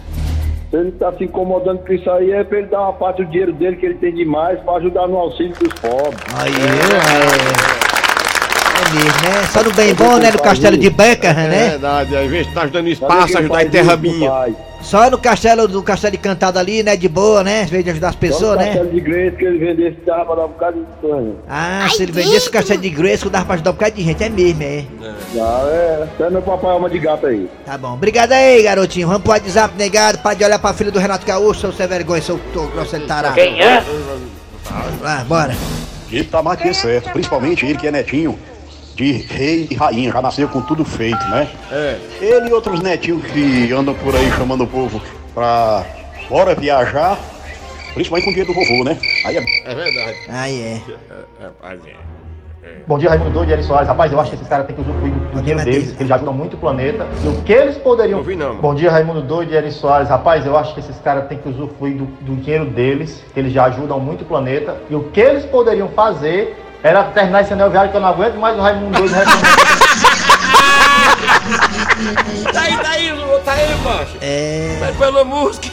Se 0.72 0.78
ele 0.78 0.92
tá 0.94 1.12
se 1.12 1.26
incomodando 1.26 1.86
com 1.86 1.92
isso 1.92 2.10
aí, 2.10 2.32
é 2.32 2.46
pra 2.46 2.60
ele 2.60 2.68
dar 2.68 2.84
uma 2.84 2.94
parte 2.94 3.22
do 3.22 3.30
dinheiro 3.30 3.52
dele 3.52 3.76
que 3.76 3.86
ele 3.86 3.96
tem 3.96 4.14
demais 4.16 4.58
pra 4.62 4.76
ajudar 4.76 5.06
no 5.06 5.18
auxílio 5.18 5.54
dos 5.60 5.74
pobres. 5.74 6.18
Aí, 6.34 6.54
é. 6.54 7.91
É 7.91 7.91
mesmo, 8.94 9.22
né? 9.22 9.48
Só 9.52 9.64
no 9.64 9.72
bem 9.74 9.94
bom, 9.94 10.18
né? 10.18 10.32
No 10.32 10.40
castelo 10.40 10.78
de 10.78 10.90
Buckingham, 10.90 11.30
É 11.32 11.48
né? 11.48 11.70
verdade, 11.72 12.16
às 12.16 12.30
vezes 12.30 12.54
tá 12.54 12.62
ajudando 12.64 12.88
espaço, 12.88 13.38
ajudar 13.38 13.64
em 13.64 13.70
terra 13.70 13.98
minha. 13.98 14.32
Só 14.82 15.12
no 15.12 15.18
castelo 15.20 15.68
do 15.68 15.84
castelo 15.84 16.12
de 16.12 16.18
cantado 16.18 16.58
ali, 16.58 16.82
né? 16.82 16.96
De 16.96 17.08
boa, 17.08 17.44
né? 17.44 17.62
Às 17.62 17.70
vezes 17.70 17.86
de 17.86 17.92
ajudar 17.92 18.10
as 18.10 18.16
pessoas, 18.16 18.58
né? 18.58 18.66
castelo 18.66 18.90
de 18.90 19.00
Grace 19.00 19.36
que 19.38 19.46
ele 19.46 19.58
vendesse 19.60 19.98
dava 20.06 20.26
pra 20.26 20.36
dar 20.36 20.46
um 20.46 20.48
bocado 20.48 20.80
de 20.80 21.02
sonho. 21.08 21.36
Ah, 21.48 21.88
se 21.92 22.02
ele 22.02 22.12
vendesse 22.12 22.48
o 22.48 22.52
castelo 22.52 22.82
de 22.82 22.90
Grace, 22.90 23.30
dava 23.30 23.46
pra 23.46 23.54
ajudar 23.56 23.70
um 23.70 23.74
bocado 23.74 23.96
de 23.96 24.04
gente, 24.04 24.24
é 24.24 24.30
mesmo, 24.30 24.64
é. 24.64 24.86
Já 25.36 25.44
é, 25.44 26.04
até 26.04 26.30
meu 26.32 26.42
papai 26.42 26.72
alma 26.72 26.90
de 26.90 26.98
gato 26.98 27.28
aí. 27.28 27.48
Tá 27.66 27.78
bom. 27.78 27.94
Obrigado 27.94 28.32
aí, 28.32 28.64
garotinho. 28.64 29.08
Vamos 29.08 29.22
pro 29.22 29.32
WhatsApp 29.34 29.76
negado, 29.78 30.18
para 30.18 30.34
de 30.36 30.44
olhar 30.44 30.58
pra 30.58 30.74
filha 30.74 30.92
do 30.92 30.98
Renato 31.00 31.26
Gaúcho, 31.28 31.60
seu 31.62 31.74
sem 31.74 31.88
vergonha, 31.88 32.22
seu 32.22 32.40
grosseiro 32.74 33.06
tarado. 33.06 33.36
Quem 33.36 33.62
é? 33.62 33.84
Lá, 35.02 35.24
bora. 35.28 35.56
Ele 36.12 36.24
tá 36.26 36.42
mais 36.42 36.60
que 36.60 36.74
certo, 36.74 37.12
principalmente 37.12 37.66
ele 37.66 37.78
que 37.78 37.88
é 37.88 37.92
netinho 37.92 38.38
de 38.96 39.12
rei 39.12 39.68
e 39.70 39.76
rainha, 39.76 40.12
já 40.12 40.22
nasceu 40.22 40.48
com 40.48 40.62
tudo 40.62 40.84
feito, 40.84 41.24
né? 41.30 41.48
É. 41.72 41.98
Ele 42.20 42.50
e 42.50 42.54
outros 42.54 42.82
netinhos 42.82 43.24
que 43.26 43.72
andam 43.72 43.94
por 43.96 44.16
aí 44.16 44.30
chamando 44.32 44.64
o 44.64 44.68
povo 44.68 45.02
pra 45.34 45.86
bora 46.30 46.56
viajar, 46.56 47.18
principalmente 47.94 48.26
com 48.26 48.32
o 48.32 48.34
dinheiro 48.34 48.54
do 48.54 48.60
vovô, 48.60 48.84
né? 48.84 48.98
Aí 49.26 49.38
é 49.38 49.44
É 49.66 49.76
verdade. 49.76 50.18
Aí 50.30 50.62
é. 50.62 50.82
É, 51.10 51.44
rapaz, 51.44 51.80
é. 51.86 52.12
Bom 52.88 52.98
dia, 52.98 53.10
Raimundo 53.10 53.32
Doido 53.32 53.50
e 53.50 53.54
Eri 53.54 53.64
Soares. 53.64 53.88
Rapaz, 53.88 54.12
eu 54.12 54.20
acho 54.20 54.32
que 54.32 54.36
esses 54.36 54.48
caras 54.48 54.68
têm 54.68 54.76
que 54.76 54.82
usufruir 54.82 55.14
do 55.14 55.42
dinheiro 55.42 55.64
deles, 55.64 55.92
que 55.92 56.04
eles 56.04 56.12
ajudam 56.12 56.34
muito 56.34 56.56
o 56.56 56.58
planeta. 56.58 57.08
E 57.24 57.28
o 57.28 57.42
que 57.42 57.54
eles 57.54 57.78
poderiam. 57.78 58.20
Não 58.20 58.26
vi 58.26 58.36
não. 58.36 58.56
Bom 58.58 58.76
dia, 58.76 58.92
Raimundo 58.92 59.22
Doido 59.22 59.52
e 59.52 59.56
Eri 59.56 59.72
Soares. 59.72 60.10
Rapaz, 60.10 60.46
eu 60.46 60.58
acho 60.58 60.74
que 60.74 60.80
esses 60.80 60.98
caras 61.00 61.28
têm 61.28 61.38
que 61.38 61.50
usufruir 61.50 61.96
do, 61.96 62.06
do 62.06 62.36
dinheiro 62.36 62.66
deles, 62.66 63.24
que 63.34 63.40
eles 63.40 63.52
já 63.52 63.66
ajudam 63.66 64.00
muito 64.00 64.22
o 64.22 64.26
planeta. 64.26 64.78
E 64.90 64.96
o 64.96 65.04
que 65.06 65.20
eles 65.20 65.46
poderiam 65.46 65.90
fazer 65.90 66.56
era 66.84 67.04
terminar 67.06 67.42
esse 67.42 67.54
anel 67.54 67.70
viário 67.70 67.92
que 67.92 67.98
eu 67.98 68.02
não 68.02 68.10
aguento 68.10 68.36
mais 68.36 68.58
o 68.58 68.62
Raimundo 68.62 68.98
Doido 68.98 69.14
reclamando. 69.14 69.46
Tá 72.52 72.62
aí, 72.62 72.78
tá 72.78 72.90
aí, 72.90 73.12
Lu, 73.12 73.40
tá 73.40 73.54
aí, 73.54 73.76
macho. 73.84 74.18
É. 74.22 74.78
Mas 74.80 74.96
pela 74.98 75.24
música. 75.24 75.68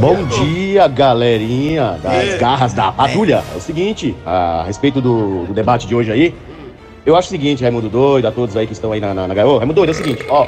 Bom 0.00 0.24
dia, 0.24 0.88
galerinha 0.88 1.96
das 2.02 2.38
garras 2.38 2.72
da 2.72 2.90
patrulha. 2.90 3.42
É 3.54 3.56
o 3.56 3.60
seguinte, 3.60 4.16
a 4.26 4.64
respeito 4.66 5.00
do, 5.00 5.44
do 5.46 5.54
debate 5.54 5.86
de 5.86 5.94
hoje 5.94 6.10
aí, 6.10 6.34
eu 7.06 7.16
acho 7.16 7.28
o 7.28 7.30
seguinte, 7.30 7.62
Raimundo 7.62 7.88
Doido, 7.88 8.26
a 8.26 8.32
todos 8.32 8.56
aí 8.56 8.66
que 8.66 8.72
estão 8.72 8.92
aí 8.92 9.00
na, 9.00 9.14
na, 9.14 9.28
na 9.28 9.34
gaiola. 9.34 9.58
Raimundo 9.58 9.76
Doido, 9.76 9.90
é 9.90 9.92
o 9.92 9.94
seguinte, 9.94 10.26
ó, 10.28 10.46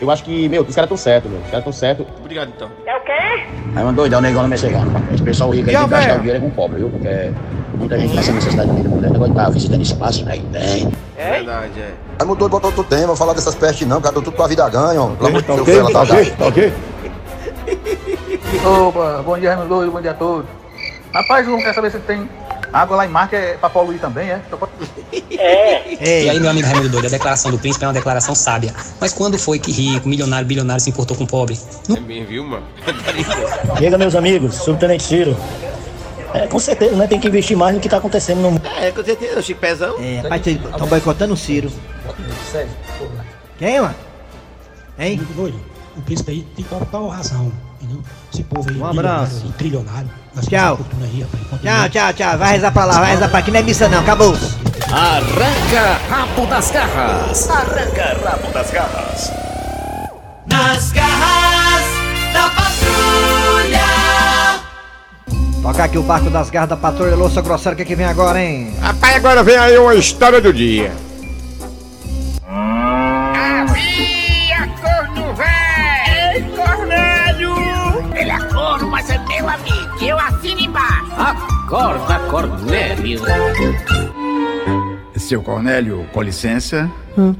eu 0.00 0.10
acho 0.10 0.22
que, 0.24 0.48
meu, 0.48 0.62
os 0.62 0.74
caras 0.74 0.86
estão 0.86 0.96
certos, 0.96 1.30
meu, 1.30 1.40
os 1.40 1.46
caras 1.46 1.60
estão 1.60 1.72
certos. 1.72 2.06
Obrigado, 2.20 2.52
então. 2.54 2.70
É 2.86 2.96
o 2.96 3.00
quê? 3.00 3.46
Raimundo 3.74 3.96
Doido, 3.96 4.14
é 4.14 4.18
um 4.18 4.22
negócio 4.22 4.42
não 4.42 4.48
me 4.48 4.58
chegando. 4.58 4.92
Esse 5.12 5.22
pessoal 5.22 5.50
rico 5.50 5.68
aí 5.68 5.76
tem 5.76 5.84
que 5.84 5.90
gastar 5.90 6.16
o 6.16 6.20
dinheiro 6.20 6.40
com 6.40 6.50
pobre, 6.50 6.78
viu? 6.78 6.90
Porque 6.90 7.32
muita 7.82 7.98
gente 7.98 8.14
nessa 8.14 8.32
necessidade 8.32 8.68
da 8.68 8.74
vida 8.74 8.88
mulher, 8.88 9.10
negócio 9.10 9.34
tá 9.34 9.50
visitando 9.50 9.82
espaço, 9.82 10.24
aí 10.28 10.40
tem. 10.52 10.92
É 11.16 11.30
verdade, 11.32 11.80
é. 11.80 11.92
Raimundo 12.18 12.38
Doido 12.38 12.50
botou 12.50 12.70
outro 12.70 12.84
tema, 12.84 13.16
falar 13.16 13.32
dessas 13.34 13.54
pestes 13.54 13.86
não, 13.86 14.00
cara, 14.00 14.14
tudo 14.14 14.32
com 14.32 14.42
a 14.42 14.46
vida 14.46 14.68
ganha, 14.68 15.00
ó. 15.00 15.08
Pelo 15.08 15.28
amor 15.28 15.42
de 15.42 15.48
Tá 15.48 15.54
Deus, 15.54 15.68
ok? 15.68 15.78
ela 15.78 15.90
Tá 15.90 16.02
ok? 16.02 16.30
Tá 16.30 16.46
ok? 16.46 16.72
Opa, 18.64 19.22
bom 19.24 19.38
dia, 19.38 19.50
Raimundo 19.50 19.68
Doido, 19.74 19.92
bom 19.92 20.00
dia 20.00 20.12
a 20.12 20.14
todos. 20.14 20.46
Rapaz, 21.12 21.44
João, 21.44 21.58
quer 21.58 21.74
saber 21.74 21.90
se 21.90 21.98
tem 21.98 22.28
água 22.72 22.96
lá 22.96 23.06
em 23.06 23.08
mar 23.08 23.28
que 23.28 23.36
é 23.36 23.54
pra 23.54 23.68
poluir 23.68 24.00
também, 24.00 24.30
é? 24.30 24.40
E 26.00 26.30
aí, 26.30 26.40
meu 26.40 26.50
amigo 26.50 26.66
Raimundo 26.66 26.88
Doido, 26.88 27.06
a 27.06 27.10
declaração 27.10 27.50
do 27.50 27.58
príncipe 27.58 27.84
é 27.84 27.88
uma 27.88 27.94
declaração 27.94 28.34
sábia. 28.34 28.72
Mas 29.00 29.12
quando 29.12 29.38
foi 29.38 29.58
que 29.58 29.72
rico, 29.72 30.08
milionário, 30.08 30.46
bilionário 30.46 30.80
se 30.80 30.88
importou 30.88 31.16
com 31.16 31.26
pobre? 31.26 31.58
É 31.90 32.00
bem, 32.00 32.24
viu, 32.24 32.44
mano? 32.44 32.64
Chega, 33.78 33.98
meus 33.98 34.14
amigos, 34.14 34.54
subtenente 34.54 35.02
Ciro. 35.02 35.36
É, 36.34 36.46
com 36.46 36.58
certeza, 36.58 36.96
né? 36.96 37.06
Tem 37.06 37.20
que 37.20 37.28
investir 37.28 37.56
mais 37.56 37.74
no 37.74 37.80
que 37.80 37.88
tá 37.88 37.96
acontecendo 37.98 38.40
no 38.40 38.50
mundo. 38.52 38.62
É, 38.80 38.90
com 38.90 39.04
certeza, 39.04 39.42
Chico 39.42 39.60
Pezão. 39.60 39.96
É, 40.00 40.20
rapaz, 40.20 40.46
estão 40.46 40.86
boicotando 40.86 41.34
o 41.34 41.36
Ciro. 41.36 41.70
Quem, 43.58 43.80
mano? 43.80 43.94
Hein? 44.98 45.20
Doido, 45.34 45.60
o 45.96 46.02
príncipe 46.02 46.30
aí 46.32 46.42
tem 46.56 46.64
total 46.64 47.08
razão, 47.08 47.52
entendeu? 47.80 48.02
Esse 48.32 48.42
povo 48.44 48.68
aí, 48.70 48.76
Um 48.76 48.86
abraço. 48.86 49.44
e 49.46 49.52
trilionário. 49.52 50.10
Tchau. 50.48 50.78
aí, 51.02 51.26
Tchau, 51.62 51.88
tchau, 51.90 52.12
tchau. 52.14 52.38
Vai 52.38 52.52
rezar 52.52 52.72
pra 52.72 52.84
lá, 52.86 53.00
vai 53.00 53.10
rezar 53.12 53.28
pra 53.28 53.38
aqui. 53.38 53.50
Não 53.50 53.60
é 53.60 53.62
missa 53.62 53.88
não, 53.88 54.00
acabou. 54.00 54.34
Arranca 54.90 55.98
rabo 56.08 56.46
das 56.46 56.70
garras. 56.70 57.48
Arranca 57.50 58.18
rabo 58.24 58.52
das 58.52 58.70
garras. 58.70 59.32
Nas 60.46 60.92
garras 60.92 61.84
da 62.32 62.50
patrulha. 62.50 63.31
Tocar 65.62 65.84
aqui 65.84 65.96
o 65.96 66.02
barco 66.02 66.28
das 66.28 66.50
garras 66.50 66.70
da 66.70 66.76
patrulha 66.76 67.14
Louça 67.14 67.40
Grosseira, 67.40 67.74
o 67.74 67.76
que, 67.76 67.84
que 67.84 67.94
vem 67.94 68.04
agora, 68.04 68.42
hein? 68.42 68.74
Rapaz, 68.80 69.14
agora 69.16 69.42
vem 69.44 69.56
aí 69.56 69.78
uma 69.78 69.94
história 69.94 70.40
do 70.40 70.52
dia. 70.52 70.92
Havia 72.48 74.66
corno 74.80 75.32
velho! 75.34 76.34
Ei, 76.34 76.42
Cornélio! 76.56 77.54
Ele 78.16 78.30
é 78.30 78.38
corno, 78.52 78.88
mas 78.90 79.08
é 79.08 79.18
meu 79.18 79.48
amigo. 79.48 80.04
Eu 80.04 80.18
assino 80.18 80.60
embaixo. 80.60 81.12
Acorda, 81.16 82.18
Cornélio. 82.28 83.20
Seu 85.22 85.40
Cornélio, 85.42 86.04
com 86.12 86.20
licença, 86.20 86.90
Ah, 87.16 87.32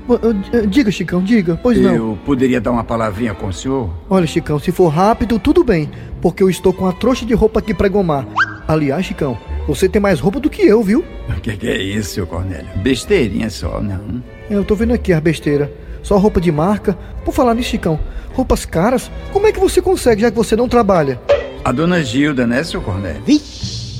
diga, 0.67 0.91
Chicão, 0.91 1.23
diga. 1.23 1.59
Pois 1.63 1.79
não. 1.79 1.95
eu 1.95 2.19
poderia 2.25 2.61
dar 2.61 2.71
uma 2.71 2.85
palavrinha 2.85 3.35
com 3.35 3.47
o 3.49 3.53
senhor? 3.53 3.91
Olha, 4.09 4.27
Chicão, 4.27 4.59
se 4.59 4.71
for 4.73 4.89
rápido, 4.89 5.39
tudo 5.39 5.65
bem. 5.65 5.91
Porque 6.21 6.43
eu 6.43 6.49
estou 6.49 6.73
com 6.73 6.87
a 6.87 6.93
trouxa 6.93 7.27
de 7.27 7.35
roupa 7.35 7.59
aqui 7.59 7.75
pra 7.75 7.89
gomar. 7.89 8.27
Aliás, 8.69 9.05
Chicão, 9.05 9.37
você 9.67 9.89
tem 9.89 10.01
mais 10.01 10.21
roupa 10.21 10.39
do 10.41 10.49
que 10.49 10.63
eu, 10.63 10.83
viu? 10.83 11.05
O 11.29 11.41
que, 11.41 11.57
que 11.57 11.67
é 11.69 11.77
isso, 11.83 12.15
seu 12.15 12.27
Cornélio? 12.27 12.67
Besteirinha 12.77 13.51
só, 13.51 13.81
não? 13.81 14.23
É, 14.49 14.55
eu 14.55 14.65
tô 14.65 14.75
vendo 14.75 14.93
aqui 14.95 15.13
as 15.13 15.21
besteiras. 15.21 15.69
Só 16.03 16.17
roupa 16.19 16.41
de 16.41 16.51
marca. 16.53 16.97
Por 17.25 17.35
falar 17.35 17.55
nisso, 17.55 17.71
Chicão, 17.71 17.99
roupas 18.33 18.65
caras, 18.65 19.11
como 19.33 19.47
é 19.47 19.53
que 19.53 19.61
você 19.61 19.83
consegue, 19.83 20.23
já 20.23 20.31
que 20.31 20.37
você 20.37 20.55
não 20.57 20.69
trabalha? 20.69 21.21
A 21.65 21.71
dona 21.73 22.03
Gilda, 22.03 22.47
né, 22.47 22.63
seu 22.65 22.81
Cornélio? 22.81 23.23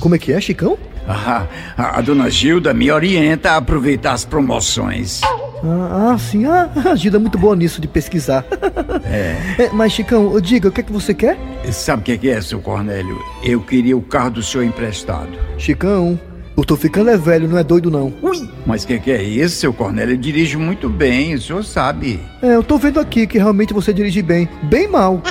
Como 0.03 0.15
é 0.15 0.17
que 0.19 0.33
é, 0.33 0.41
Chicão? 0.41 0.77
Ah, 1.07 1.47
a, 1.77 2.01
dona 2.01 2.29
Gilda 2.29 2.73
me 2.73 2.91
orienta 2.91 3.51
a 3.51 3.55
aproveitar 3.55 4.11
as 4.11 4.25
promoções. 4.25 5.21
Ah, 5.63 6.11
ah, 6.11 6.17
sim. 6.17 6.43
Ah, 6.43 6.69
a 6.91 6.93
Gilda 6.93 7.15
é 7.15 7.21
muito 7.21 7.37
boa 7.37 7.55
nisso 7.55 7.79
de 7.79 7.87
pesquisar. 7.87 8.43
É. 9.05 9.37
É, 9.63 9.69
mas, 9.71 9.93
Chicão, 9.93 10.37
diga, 10.41 10.67
o 10.67 10.71
que 10.73 10.81
é 10.81 10.83
que 10.83 10.91
você 10.91 11.13
quer? 11.13 11.37
Sabe 11.71 12.01
o 12.01 12.03
que, 12.03 12.17
que 12.17 12.29
é, 12.29 12.41
seu 12.41 12.59
Cornélio? 12.59 13.17
Eu 13.41 13.61
queria 13.61 13.95
o 13.95 14.01
carro 14.01 14.31
do 14.31 14.43
senhor 14.43 14.65
emprestado. 14.65 15.29
Chicão, 15.57 16.19
eu 16.57 16.65
tô 16.65 16.75
ficando 16.75 17.09
é 17.09 17.17
velho, 17.17 17.47
não 17.47 17.57
é 17.57 17.63
doido 17.63 17.89
não. 17.89 18.13
Mas 18.65 18.83
o 18.83 18.87
que, 18.87 18.99
que 18.99 19.11
é 19.11 19.23
isso, 19.23 19.55
seu 19.55 19.73
Cornélio? 19.73 20.15
Eu 20.15 20.17
dirijo 20.17 20.59
muito 20.59 20.89
bem, 20.89 21.33
o 21.33 21.41
senhor 21.41 21.63
sabe. 21.63 22.19
É, 22.41 22.55
eu 22.55 22.63
tô 22.63 22.77
vendo 22.77 22.99
aqui 22.99 23.25
que 23.25 23.37
realmente 23.37 23.73
você 23.73 23.93
dirige 23.93 24.21
bem. 24.21 24.49
Bem 24.63 24.89
mal. 24.89 25.21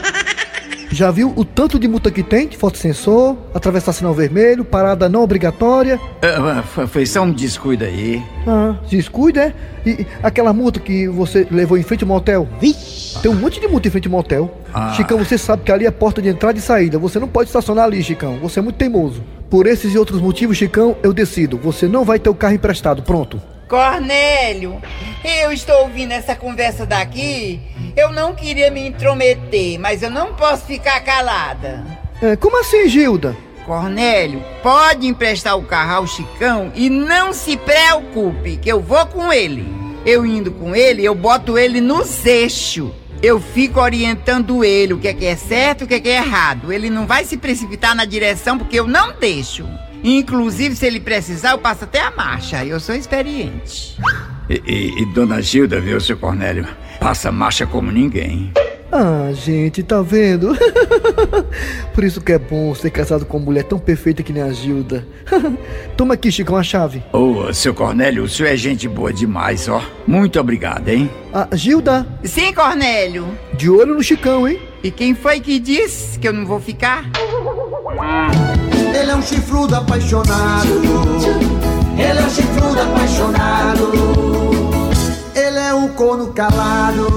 Já 0.92 1.10
viu 1.10 1.32
o 1.34 1.42
tanto 1.44 1.78
de 1.78 1.88
multa 1.88 2.10
que 2.10 2.22
tem 2.22 2.46
de 2.46 2.56
fotossensor, 2.58 3.34
atravessar 3.54 3.94
sinal 3.94 4.12
vermelho, 4.12 4.62
parada 4.62 5.08
não 5.08 5.22
obrigatória? 5.22 5.98
Ah, 6.20 6.62
foi- 6.86 7.06
só 7.06 7.22
um 7.22 7.32
descuido 7.32 7.84
aí. 7.84 8.22
Ah, 8.46 8.76
descuida, 8.90 9.40
é? 9.46 9.54
E 9.88 10.06
aquela 10.22 10.52
multa 10.52 10.78
que 10.78 11.08
você 11.08 11.46
levou 11.50 11.78
em 11.78 11.82
frente 11.82 12.04
ao 12.04 12.08
motel? 12.08 12.46
Tem 12.60 13.30
um 13.30 13.34
monte 13.34 13.58
de 13.58 13.66
multa 13.68 13.88
em 13.88 13.90
frente 13.90 14.06
ao 14.06 14.12
motel. 14.12 14.54
Ah. 14.72 14.92
Chicão, 14.92 15.16
você 15.18 15.38
sabe 15.38 15.62
que 15.62 15.72
ali 15.72 15.86
é 15.86 15.90
porta 15.90 16.20
de 16.20 16.28
entrada 16.28 16.58
e 16.58 16.62
saída. 16.62 16.98
Você 16.98 17.18
não 17.18 17.26
pode 17.28 17.48
estacionar 17.48 17.84
ali, 17.86 18.02
Chicão. 18.02 18.38
Você 18.42 18.58
é 18.58 18.62
muito 18.62 18.76
teimoso. 18.76 19.22
Por 19.48 19.66
esses 19.66 19.94
e 19.94 19.98
outros 19.98 20.20
motivos, 20.20 20.58
Chicão, 20.58 20.94
eu 21.02 21.12
decido. 21.14 21.56
Você 21.58 21.88
não 21.88 22.04
vai 22.04 22.18
ter 22.18 22.28
o 22.28 22.34
carro 22.34 22.54
emprestado. 22.54 23.02
Pronto. 23.02 23.40
Cornélio, 23.72 24.82
eu 25.24 25.50
estou 25.50 25.84
ouvindo 25.84 26.12
essa 26.12 26.36
conversa 26.36 26.84
daqui. 26.84 27.58
Eu 27.96 28.12
não 28.12 28.34
queria 28.34 28.70
me 28.70 28.86
intrometer, 28.86 29.80
mas 29.80 30.02
eu 30.02 30.10
não 30.10 30.34
posso 30.34 30.66
ficar 30.66 31.00
calada. 31.00 31.82
É, 32.20 32.36
como 32.36 32.60
assim, 32.60 32.86
Gilda? 32.86 33.34
Cornélio, 33.64 34.44
pode 34.62 35.06
emprestar 35.06 35.56
o 35.56 35.62
carro 35.62 35.94
ao 35.94 36.06
Chicão 36.06 36.70
e 36.74 36.90
não 36.90 37.32
se 37.32 37.56
preocupe, 37.56 38.58
que 38.58 38.68
eu 38.68 38.78
vou 38.78 39.06
com 39.06 39.32
ele. 39.32 39.66
Eu 40.04 40.26
indo 40.26 40.50
com 40.52 40.76
ele, 40.76 41.02
eu 41.02 41.14
boto 41.14 41.56
ele 41.56 41.80
nos 41.80 42.26
eixos. 42.26 42.90
Eu 43.22 43.40
fico 43.40 43.80
orientando 43.80 44.62
ele 44.62 44.92
o 44.92 44.98
que 44.98 45.08
é 45.08 45.14
que 45.14 45.24
é 45.24 45.34
certo 45.34 45.80
e 45.80 45.84
o 45.84 45.88
que 45.88 45.94
é 45.94 46.00
que 46.00 46.10
é 46.10 46.16
errado. 46.16 46.70
Ele 46.70 46.90
não 46.90 47.06
vai 47.06 47.24
se 47.24 47.38
precipitar 47.38 47.94
na 47.94 48.04
direção 48.04 48.58
porque 48.58 48.78
eu 48.78 48.86
não 48.86 49.14
deixo. 49.18 49.66
Inclusive, 50.04 50.74
se 50.76 50.86
ele 50.86 51.00
precisar, 51.00 51.50
eu 51.52 51.58
passo 51.58 51.84
até 51.84 52.00
a 52.00 52.10
marcha. 52.10 52.64
Eu 52.64 52.80
sou 52.80 52.94
experiente. 52.94 53.96
E, 54.48 54.62
e- 54.66 55.02
e 55.02 55.06
dona 55.14 55.40
Gilda, 55.40 55.80
viu, 55.80 56.00
seu 56.00 56.16
Cornélio? 56.16 56.66
Passa 57.00 57.30
marcha 57.32 57.66
como 57.66 57.90
ninguém. 57.90 58.52
Ah, 58.94 59.30
gente, 59.32 59.82
tá 59.82 60.02
vendo? 60.02 60.54
Por 61.94 62.04
isso 62.04 62.20
que 62.20 62.32
é 62.32 62.38
bom 62.38 62.74
ser 62.74 62.90
casado 62.90 63.24
com 63.24 63.38
uma 63.38 63.46
mulher 63.46 63.64
tão 63.64 63.78
perfeita 63.78 64.22
que 64.22 64.34
nem 64.34 64.42
a 64.42 64.52
Gilda. 64.52 65.06
Toma 65.96 66.12
aqui, 66.14 66.30
Chicão, 66.30 66.56
a 66.56 66.62
chave. 66.62 67.02
Ô, 67.10 67.50
seu 67.54 67.72
Cornélio, 67.72 68.24
o 68.24 68.28
senhor 68.28 68.50
é 68.50 68.56
gente 68.56 68.86
boa 68.88 69.10
demais, 69.10 69.66
ó. 69.66 69.82
Muito 70.06 70.38
obrigado, 70.38 70.88
hein? 70.88 71.10
Ah, 71.32 71.48
Gilda, 71.54 72.06
Sim, 72.22 72.52
Cornélio. 72.52 73.26
de 73.54 73.70
olho 73.70 73.94
no 73.94 74.02
Chicão, 74.02 74.46
hein? 74.46 74.60
E 74.82 74.90
quem 74.90 75.14
foi 75.14 75.40
que 75.40 75.58
disse 75.58 76.18
que 76.18 76.28
eu 76.28 76.32
não 76.34 76.44
vou 76.44 76.60
ficar? 76.60 77.04
Ele 79.02 79.10
é 79.10 79.16
um 79.16 79.22
chifrudo 79.22 79.74
apaixonado. 79.74 80.68
Ele 81.98 82.18
é 82.20 82.22
um 82.22 82.30
chifrudo 82.30 82.80
apaixonado. 82.80 83.90
Ele 85.34 85.58
é 85.58 85.74
um 85.74 85.88
corno 85.88 86.28
calado. 86.32 87.08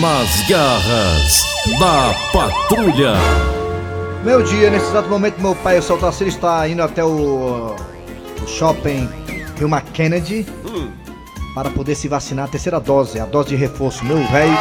Nas 0.00 0.48
garras 0.48 1.46
da 1.78 2.12
patrulha. 2.32 3.12
Meu 4.24 4.42
dia, 4.42 4.68
nesse 4.68 4.86
exato 4.86 5.08
momento, 5.08 5.40
meu 5.40 5.54
pai, 5.54 5.78
o 5.78 5.82
seu 5.82 5.96
Tarcísio, 5.96 6.26
está 6.26 6.66
indo 6.66 6.82
até 6.82 7.04
o, 7.04 7.76
o 8.42 8.46
shopping 8.48 9.08
Rio 9.56 9.70
Kennedy 9.92 10.44
para 11.54 11.70
poder 11.70 11.94
se 11.94 12.08
vacinar 12.08 12.46
a 12.46 12.48
terceira 12.48 12.80
dose, 12.80 13.20
a 13.20 13.26
dose 13.26 13.50
de 13.50 13.54
reforço. 13.54 14.04
Meu 14.04 14.16
velho 14.26 14.58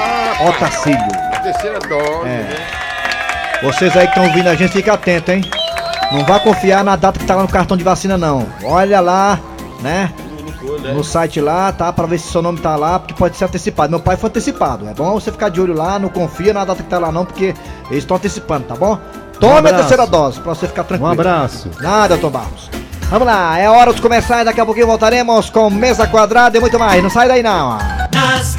Otacílio. 0.48 1.00
Terceira 1.41 1.80
dose, 1.80 2.28
É. 2.28 2.43
né? 2.43 2.88
Vocês 3.62 3.95
aí 3.95 4.08
que 4.08 4.13
estão 4.13 4.26
ouvindo 4.26 4.48
a 4.48 4.56
gente, 4.56 4.72
fica 4.72 4.93
atento, 4.93 5.32
hein? 5.32 5.41
Não 6.12 6.26
vá 6.26 6.39
confiar 6.39 6.84
na 6.84 6.95
data 6.95 7.19
que 7.19 7.26
tá 7.26 7.36
lá 7.36 7.43
no 7.43 7.48
cartão 7.50 7.76
de 7.76 7.84
vacina, 7.84 8.17
não. 8.17 8.48
Olha 8.63 9.00
lá, 9.00 9.39
né? 9.82 10.12
No 10.93 11.04
site 11.04 11.39
lá, 11.39 11.72
tá? 11.72 11.91
Pra 11.91 12.06
ver 12.06 12.19
se 12.19 12.32
seu 12.32 12.41
nome 12.41 12.60
tá 12.60 12.76
lá, 12.76 13.00
porque 13.00 13.13
pode 13.13 13.38
ser 13.38 13.45
antecipado. 13.45 13.89
Meu 13.91 14.00
pai 14.00 14.17
foi 14.17 14.30
antecipado. 14.30 14.88
É 14.88 14.93
bom 14.93 15.13
você 15.13 15.32
ficar 15.32 15.50
de 15.50 15.60
olho 15.62 15.74
lá, 15.74 16.00
não 16.00 16.10
confia 16.10 16.54
na 16.54 16.65
data 16.65 16.82
que 16.82 16.89
tá 16.89 17.00
lá, 17.00 17.12
não, 17.12 17.26
porque 17.26 17.54
eles 17.89 18.04
estão 18.04 18.17
antecipando, 18.17 18.65
tá 18.65 18.76
bom? 18.76 18.98
Tome 19.39 19.54
a 19.54 19.58
abraço. 19.60 19.76
terceira 19.78 20.06
dose, 20.08 20.39
pra 20.39 20.54
você 20.54 20.67
ficar 20.67 20.84
tranquilo. 20.84 21.10
Um 21.10 21.13
abraço. 21.13 21.69
Nada, 21.80 22.17
Tom 22.17 22.30
Barros. 22.30 22.69
Vamos 23.10 23.26
lá, 23.28 23.58
é 23.58 23.67
hora 23.69 23.93
de 23.93 24.02
começar 24.02 24.41
e 24.41 24.45
daqui 24.45 24.62
a 24.62 24.65
pouquinho 24.65 24.86
voltaremos 24.86 25.50
com 25.50 25.69
mesa 25.69 26.06
quadrada 26.06 26.58
e 26.58 26.62
muito 26.62 26.78
mais. 26.78 27.02
Não 27.02 27.10
sai 27.10 27.28
daí, 27.28 27.41
não. 27.41 27.69
ó. 27.69 27.78
Nas 28.15 28.56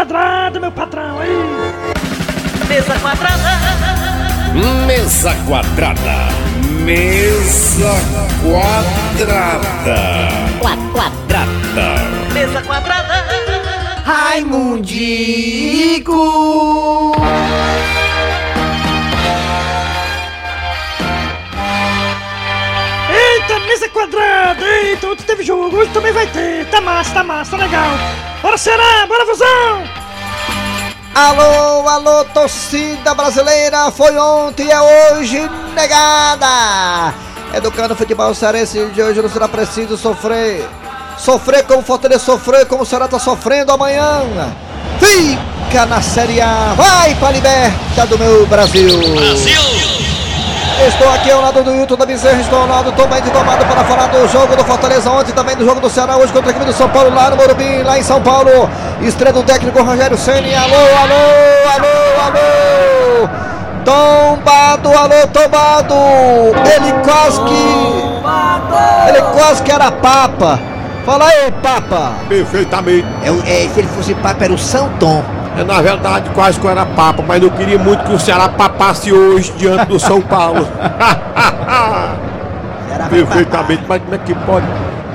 quadrada, 0.00 0.58
meu 0.58 0.72
patrão, 0.72 1.20
aí. 1.20 1.28
Mesa 2.68 2.98
quadrada. 3.00 3.50
Mesa 4.86 5.34
quadrada. 5.46 6.30
Mesa 6.84 7.92
quadrada. 8.42 9.98
Quadrada. 10.58 11.44
Mesa 12.32 12.62
quadrada. 12.62 13.26
Raimundico. 14.06 15.42
Eita, 23.12 23.60
mesa 23.66 23.88
quadrada! 23.90 24.69
Teve 25.40 25.46
jogo, 25.46 25.74
hoje 25.74 25.90
também 25.92 26.12
vai 26.12 26.26
ter. 26.26 26.66
Tá 26.66 26.82
massa, 26.82 27.14
tá 27.14 27.24
massa, 27.24 27.52
tá 27.52 27.56
legal. 27.56 27.90
Bora 28.42 28.58
será, 28.58 29.06
bora 29.06 29.24
fusão! 29.24 29.82
Alô, 31.14 31.88
alô, 31.88 32.24
torcida 32.26 33.14
brasileira, 33.14 33.90
foi 33.90 34.16
ontem 34.18 34.66
e 34.66 34.70
é 34.70 34.80
hoje 35.14 35.50
negada. 35.74 37.14
Educando 37.54 37.94
o 37.94 37.96
futebol 37.96 38.34
cearense 38.34 38.84
de 38.86 39.02
hoje 39.02 39.22
não 39.22 39.30
será 39.30 39.48
preciso 39.48 39.96
sofrer. 39.96 40.68
Sofrer 41.16 41.64
como 41.64 41.80
o 41.80 41.84
Fortaleza 41.84 42.22
sofreu, 42.22 42.66
como 42.66 42.82
o 42.82 42.86
Ceará 42.86 43.08
tá 43.08 43.18
sofrendo 43.18 43.72
amanhã. 43.72 44.22
Fica 44.98 45.86
na 45.86 46.02
Série 46.02 46.42
A, 46.42 46.74
vai 46.76 47.14
pra 47.14 47.30
liberta 47.30 48.06
do 48.06 48.18
meu 48.18 48.46
Brasil. 48.46 48.98
Brasil! 49.14 49.79
Estou 50.86 51.12
aqui 51.12 51.30
ao 51.30 51.42
lado 51.42 51.62
do 51.62 51.74
Hilton 51.74 51.94
da 51.94 52.06
Bezerra, 52.06 52.40
estou 52.40 52.58
ao 52.58 52.66
lado 52.66 52.90
totalmente 52.92 53.30
tomado 53.30 53.64
para 53.66 53.84
falar 53.84 54.06
do 54.06 54.26
jogo 54.28 54.56
do 54.56 54.64
Fortaleza 54.64 55.10
ontem, 55.10 55.32
também 55.32 55.54
do 55.54 55.64
jogo 55.64 55.78
do 55.78 55.90
Ceará 55.90 56.16
hoje 56.16 56.32
contra 56.32 56.48
a 56.48 56.52
equipe 56.52 56.64
do 56.64 56.72
São 56.72 56.88
Paulo 56.88 57.14
lá 57.14 57.28
no 57.28 57.36
Morumbi, 57.36 57.82
lá 57.82 57.98
em 57.98 58.02
São 58.02 58.20
Paulo. 58.22 58.68
Estreia 59.02 59.32
do 59.32 59.42
técnico 59.42 59.82
Rogério 59.82 60.16
Ceni. 60.16 60.54
Alô, 60.54 60.74
alô, 60.74 61.14
alô, 61.74 61.88
alô. 62.26 63.28
Tombado, 63.84 64.88
alô, 64.88 65.26
tombado. 65.32 65.94
Ele 66.74 66.92
quase 67.04 67.40
que 67.42 69.08
Ele 69.08 69.22
quase 69.32 69.62
que 69.62 69.70
era 69.70 69.92
papa. 69.92 70.58
Fala 71.04 71.26
aí, 71.26 71.50
papa. 71.62 72.12
Perfeitamente. 72.28 73.06
É, 73.22 73.28
é, 73.28 73.68
se 73.68 73.80
ele 73.80 73.88
fosse 73.88 74.14
papa 74.14 74.44
era 74.44 74.52
o 74.52 74.58
São 74.58 74.88
Tom. 74.98 75.22
É, 75.60 75.64
na 75.64 75.82
verdade, 75.82 76.30
quase 76.30 76.58
que 76.58 76.66
eu 76.66 76.70
era 76.70 76.86
papa, 76.86 77.22
mas 77.26 77.42
eu 77.42 77.50
queria 77.50 77.78
muito 77.78 78.02
que 78.04 78.14
o 78.14 78.18
Ceará 78.18 78.48
papasse 78.48 79.12
hoje 79.12 79.52
diante 79.58 79.84
do 79.84 80.00
São 80.00 80.18
Paulo. 80.22 80.66
Perfeitamente, 83.10 83.82
mas 83.86 84.00
como 84.00 84.14
é 84.14 84.18
que 84.18 84.34
pode? 84.34 84.66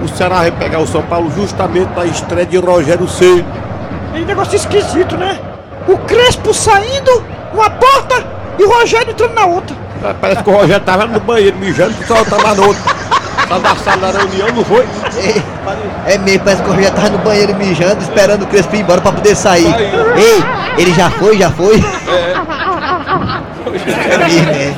O 0.03 0.07
Ceará 0.07 0.51
pegar 0.51 0.77
o 0.79 0.85
São 0.85 1.01
Paulo 1.01 1.31
justamente 1.35 1.89
na 1.95 2.05
estreia 2.05 2.45
de 2.45 2.57
Rogério 2.57 3.07
Ceni. 3.07 3.43
E 4.13 4.19
negócio 4.19 4.55
esquisito, 4.55 5.17
né? 5.17 5.39
O 5.87 5.97
Crespo 5.97 6.53
saindo, 6.53 7.23
uma 7.51 7.69
porta 7.71 8.23
e 8.59 8.63
o 8.63 8.69
Rogério 8.71 9.09
entrando 9.09 9.33
na 9.33 9.47
outra. 9.47 9.75
Parece 10.21 10.43
que 10.43 10.49
o 10.51 10.53
Rogério 10.53 10.85
tava 10.85 11.07
no 11.07 11.19
banheiro 11.21 11.57
mijando, 11.57 11.89
o 11.89 11.95
pessoal 11.95 12.23
tava 12.23 12.53
no 12.53 12.67
outro. 12.67 12.83
Tá 13.47 13.59
na 13.59 13.75
sala 13.75 14.11
da 14.11 14.19
reunião, 14.19 14.47
não 14.55 14.65
foi? 14.65 14.85
É 16.05 16.17
mesmo, 16.17 16.39
parece 16.43 16.63
que 16.63 16.69
o 16.69 16.73
Rogério 16.73 16.95
tava 16.95 17.09
no 17.09 17.17
banheiro 17.19 17.55
mijando, 17.55 18.01
esperando 18.01 18.43
o 18.43 18.47
Crespo 18.47 18.75
ir 18.75 18.79
embora 18.79 19.01
pra 19.01 19.11
poder 19.11 19.35
sair. 19.35 19.73
Ei, 20.15 20.43
ele 20.77 20.93
já 20.93 21.09
foi, 21.11 21.37
já 21.37 21.51
foi? 21.51 21.83
É 24.09 24.17
mesmo, 24.17 24.51
é. 24.51 24.75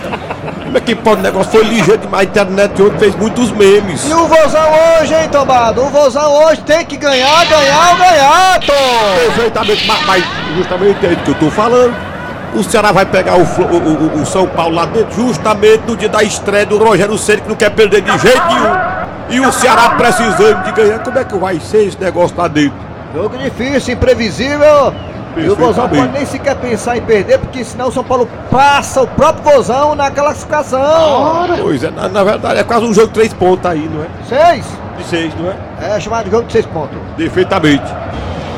Como 0.64 0.78
é 0.78 0.82
que 0.82 0.96
pode? 0.96 1.22
O 1.22 1.24
negócio 1.24 1.52
foi 1.52 1.64
ligeiro 1.64 1.98
demais. 1.98 2.28
A 2.28 2.30
internet 2.30 2.82
ontem 2.82 3.00
fez 3.00 3.16
muitos 3.16 3.52
memes. 3.52 4.04
E 4.06 4.14
o 4.14 4.28
Vozão 4.28 4.70
hoje, 5.00 5.14
hein, 5.14 5.30
Tombado? 5.30 5.82
O 5.82 5.90
Vozão 5.90 6.30
hoje 6.44 6.62
tem 6.62 6.86
que 6.86 6.98
ganhar, 6.98 7.46
ganhar 7.46 7.98
ganhar, 7.98 8.60
Tom! 8.66 9.16
Perfeitamente, 9.16 9.88
mas, 9.88 10.06
mas 10.06 10.24
justamente 10.58 11.06
é 11.06 11.14
isso 11.14 11.22
que 11.24 11.32
eu 11.32 11.36
tô 11.36 11.50
falando. 11.50 11.96
O 12.54 12.64
Ceará 12.64 12.92
vai 12.92 13.06
pegar 13.06 13.36
o, 13.36 13.42
o- 13.44 14.18
o- 14.18 14.22
o 14.22 14.26
São 14.26 14.48
Paulo 14.48 14.76
lá 14.76 14.86
dentro, 14.86 15.14
justamente 15.14 15.84
no 15.88 15.96
dia 15.96 16.10
da 16.10 16.24
estreia 16.24 16.66
do 16.66 16.78
Rogério 16.78 17.18
Ceni 17.18 17.42
que 17.42 17.50
não 17.50 17.56
quer 17.56 17.70
perder 17.72 18.02
de 18.02 18.18
jeito 18.18 18.42
nenhum. 18.48 18.98
E 19.30 19.40
o 19.46 19.52
Ceará 19.52 19.90
precisando 19.92 20.64
de 20.64 20.72
ganhar. 20.72 21.00
Como 21.00 21.20
é 21.20 21.24
que 21.24 21.38
vai 21.38 21.60
ser 21.60 21.84
esse 21.88 22.00
negócio 22.00 22.36
lá 22.38 22.48
dentro? 22.48 22.74
Jogo 23.14 23.38
difícil, 23.38 23.94
imprevisível. 23.94 24.94
E 25.36 25.48
o 25.50 25.56
Vozão 25.56 25.88
pode 25.88 26.08
nem 26.14 26.26
sequer 26.26 26.56
pensar 26.56 26.98
em 26.98 27.02
perder, 27.02 27.38
porque 27.38 27.64
senão 27.64 27.90
o 27.90 27.92
São 27.92 28.04
Paulo 28.04 28.28
passa 28.50 29.04
o 29.04 29.08
próprio 29.08 29.44
Vozão 29.54 29.94
na 29.94 30.10
classificação. 30.10 31.48
Pois 31.62 31.84
é, 31.84 31.92
na, 31.92 32.08
na 32.10 32.24
verdade 32.24 32.60
é 32.60 32.64
quase 32.64 32.86
um 32.86 32.94
jogo 32.94 33.08
de 33.08 33.14
três 33.14 33.34
pontos 33.34 33.66
aí, 33.70 33.88
não 33.94 34.04
é? 34.04 34.08
Seis? 34.28 34.66
De 34.98 35.04
seis, 35.04 35.34
não 35.40 35.52
é? 35.52 35.96
É 35.96 36.00
chamado 36.00 36.26
de 36.26 36.32
jogo 36.32 36.48
de 36.48 36.54
seis 36.54 36.66
pontos. 36.66 36.98
Perfeitamente. 37.16 37.84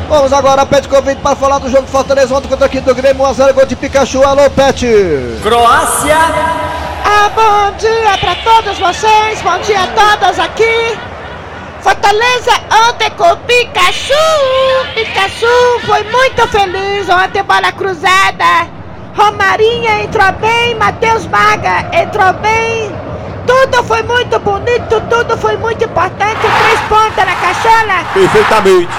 Vamos 0.09 0.33
agora, 0.33 0.65
Pet 0.65 0.87
Convite, 0.87 1.21
para 1.21 1.35
falar 1.35 1.59
do 1.59 1.69
jogo 1.69 1.85
Fortaleza 1.85 2.35
ontem 2.35 2.47
contra 2.47 2.65
a 2.65 2.67
equipe 2.67 2.83
do 2.83 2.95
Grêmio, 2.95 3.23
1x0, 3.23 3.53
gol 3.53 3.65
de 3.67 3.75
Pikachu. 3.75 4.23
Alô, 4.23 4.49
Pet! 4.49 4.83
Croácia. 5.43 6.17
Ah, 7.05 7.29
bom 7.35 7.77
dia 7.77 8.17
pra 8.19 8.33
todos 8.37 8.79
vocês, 8.79 9.39
bom 9.43 9.59
dia 9.59 9.83
a 9.83 9.87
todas 9.87 10.39
aqui. 10.39 10.97
Fortaleza 11.81 12.51
ontem 12.89 13.11
com 13.11 13.31
o 13.31 13.37
Pikachu. 13.37 14.13
Pikachu 14.95 15.79
foi 15.85 16.03
muito 16.05 16.47
feliz 16.47 17.07
ontem, 17.07 17.43
bola 17.43 17.71
cruzada. 17.71 18.67
Romarinha 19.15 20.05
entrou 20.05 20.31
bem, 20.41 20.73
Matheus 20.73 21.27
Maga 21.27 21.87
entrou 21.93 22.33
bem. 22.33 23.08
Tudo 23.49 23.83
foi 23.83 24.03
muito 24.03 24.39
bonito, 24.41 25.01
tudo 25.09 25.35
foi 25.35 25.57
muito 25.57 25.83
importante. 25.83 26.39
Três 26.39 26.79
pontas 26.81 27.25
na 27.25 27.35
cachola. 27.35 28.03
Perfeitamente. 28.13 28.89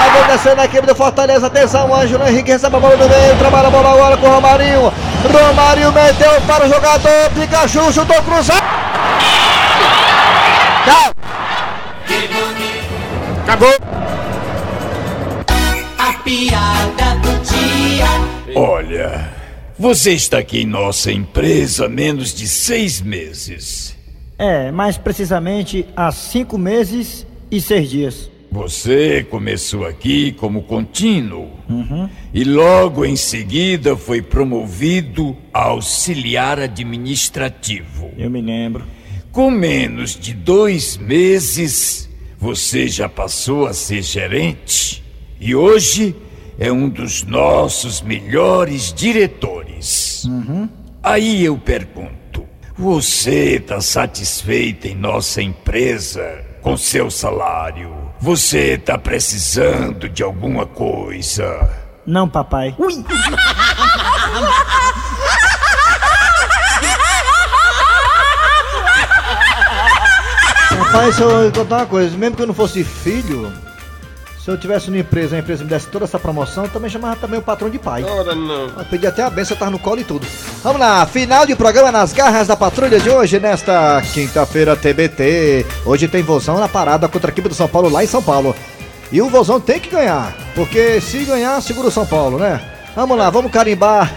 Aí 0.00 0.10
vem 0.10 0.24
descendo 0.28 0.62
a 0.62 0.64
equipe 0.64 0.86
do 0.86 0.94
Fortaleza, 0.94 1.46
atenção, 1.46 1.94
Ângelo 1.94 2.26
Henrique 2.26 2.52
recebe 2.52 2.74
a 2.74 2.80
bola 2.80 2.96
do 2.96 3.06
meio, 3.06 3.36
trabalha 3.36 3.68
a 3.68 3.70
bola 3.70 3.90
agora 3.92 4.16
com 4.16 4.26
o 4.26 4.30
Romarinho. 4.30 4.90
Romarinho 5.30 5.92
meteu 5.92 6.40
para 6.46 6.64
o 6.64 6.68
jogador, 6.68 7.30
Pikachu 7.34 7.92
chutou 7.92 8.22
cruzado. 8.22 8.62
Tchau. 10.86 11.12
Acabou. 13.42 13.74
A 15.98 16.12
piada 16.24 17.14
do 17.20 17.38
dia. 17.44 18.06
Olha, 18.56 19.31
você 19.82 20.12
está 20.12 20.38
aqui 20.38 20.60
em 20.60 20.64
nossa 20.64 21.10
empresa 21.10 21.86
há 21.86 21.88
menos 21.88 22.32
de 22.32 22.46
seis 22.46 23.00
meses. 23.00 23.96
É, 24.38 24.70
mais 24.70 24.96
precisamente 24.96 25.84
há 25.96 26.12
cinco 26.12 26.56
meses 26.56 27.26
e 27.50 27.60
seis 27.60 27.90
dias. 27.90 28.30
Você 28.52 29.26
começou 29.28 29.84
aqui 29.84 30.30
como 30.30 30.62
contínuo 30.62 31.50
Uhum. 31.68 32.08
e 32.32 32.44
logo 32.44 33.04
em 33.04 33.16
seguida 33.16 33.96
foi 33.96 34.22
promovido 34.22 35.36
a 35.52 35.64
auxiliar 35.64 36.60
administrativo. 36.60 38.12
Eu 38.16 38.30
me 38.30 38.40
lembro. 38.40 38.84
Com 39.32 39.50
menos 39.50 40.14
de 40.16 40.32
dois 40.32 40.96
meses, 40.96 42.08
você 42.38 42.86
já 42.86 43.08
passou 43.08 43.66
a 43.66 43.72
ser 43.74 44.02
gerente 44.02 45.02
e 45.40 45.56
hoje 45.56 46.14
é 46.58 46.70
um 46.70 46.88
dos 46.88 47.22
nossos 47.22 48.00
melhores 48.00 48.92
diretores. 48.92 50.24
Uhum. 50.24 50.68
Aí 51.02 51.44
eu 51.44 51.56
pergunto: 51.58 52.46
você 52.76 53.56
está 53.56 53.80
satisfeito 53.80 54.86
em 54.86 54.94
nossa 54.94 55.42
empresa 55.42 56.44
com 56.60 56.76
seu 56.76 57.10
salário? 57.10 57.92
Você 58.20 58.74
está 58.74 58.96
precisando 58.96 60.08
de 60.08 60.22
alguma 60.22 60.64
coisa? 60.64 61.68
Não, 62.06 62.28
papai. 62.28 62.74
Rapaz, 70.70 71.14
se 71.14 71.22
eu 71.22 71.52
contar 71.52 71.76
uma 71.78 71.86
coisa, 71.86 72.16
mesmo 72.16 72.36
que 72.36 72.42
eu 72.42 72.46
não 72.46 72.54
fosse 72.54 72.84
filho, 72.84 73.52
se 74.42 74.50
eu 74.50 74.56
tivesse 74.58 74.88
uma 74.88 74.98
empresa, 74.98 75.36
a 75.36 75.38
empresa 75.38 75.62
me 75.62 75.70
desse 75.70 75.86
toda 75.86 76.04
essa 76.04 76.18
promoção, 76.18 76.64
eu 76.64 76.70
também 76.70 76.90
chamava 76.90 77.14
também 77.16 77.38
o 77.38 77.42
patrão 77.42 77.70
de 77.70 77.78
pai. 77.78 78.02
Ora 78.02 78.34
não. 78.34 78.66
Eu 78.76 78.84
pedi 78.90 79.06
até 79.06 79.22
a 79.22 79.30
benção, 79.30 79.56
tava 79.56 79.70
no 79.70 79.78
colo 79.78 80.00
e 80.00 80.04
tudo. 80.04 80.26
Vamos 80.64 80.80
lá, 80.80 81.06
final 81.06 81.46
de 81.46 81.54
programa 81.54 81.92
nas 81.92 82.12
garras 82.12 82.48
da 82.48 82.56
patrulha 82.56 82.98
de 82.98 83.08
hoje, 83.08 83.38
nesta 83.38 84.02
quinta-feira 84.12 84.74
TBT. 84.74 85.64
Hoje 85.86 86.08
tem 86.08 86.22
vozão 86.22 86.58
na 86.58 86.68
parada 86.68 87.06
contra 87.08 87.30
a 87.30 87.32
equipe 87.32 87.48
do 87.48 87.54
São 87.54 87.68
Paulo 87.68 87.88
lá 87.88 88.02
em 88.02 88.06
São 88.08 88.22
Paulo. 88.22 88.54
E 89.12 89.22
o 89.22 89.28
vozão 89.30 89.60
tem 89.60 89.78
que 89.78 89.90
ganhar, 89.90 90.34
porque 90.56 91.00
se 91.00 91.18
ganhar, 91.24 91.60
segura 91.62 91.86
o 91.88 91.90
São 91.92 92.04
Paulo, 92.06 92.38
né? 92.38 92.60
Vamos 92.96 93.16
lá, 93.16 93.30
vamos 93.30 93.52
carimbar 93.52 94.10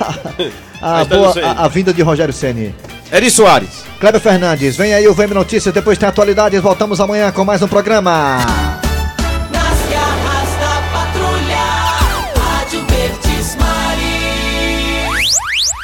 a, 0.80 1.04
boa- 1.04 1.34
a- 1.44 1.64
a 1.64 1.68
vinda 1.68 1.92
de 1.92 2.00
Rogério 2.00 2.32
Ceni. 2.32 2.74
Eri 3.12 3.30
Soares. 3.30 3.84
Kleber 4.00 4.20
Fernandes, 4.20 4.76
vem 4.76 4.94
aí 4.94 5.06
o 5.08 5.12
VM 5.14 5.32
Notícias, 5.34 5.74
depois 5.74 5.98
tem 5.98 6.08
atualidades, 6.08 6.60
voltamos 6.62 7.00
amanhã 7.00 7.30
com 7.32 7.44
mais 7.44 7.60
um 7.60 7.68
programa. 7.68 8.77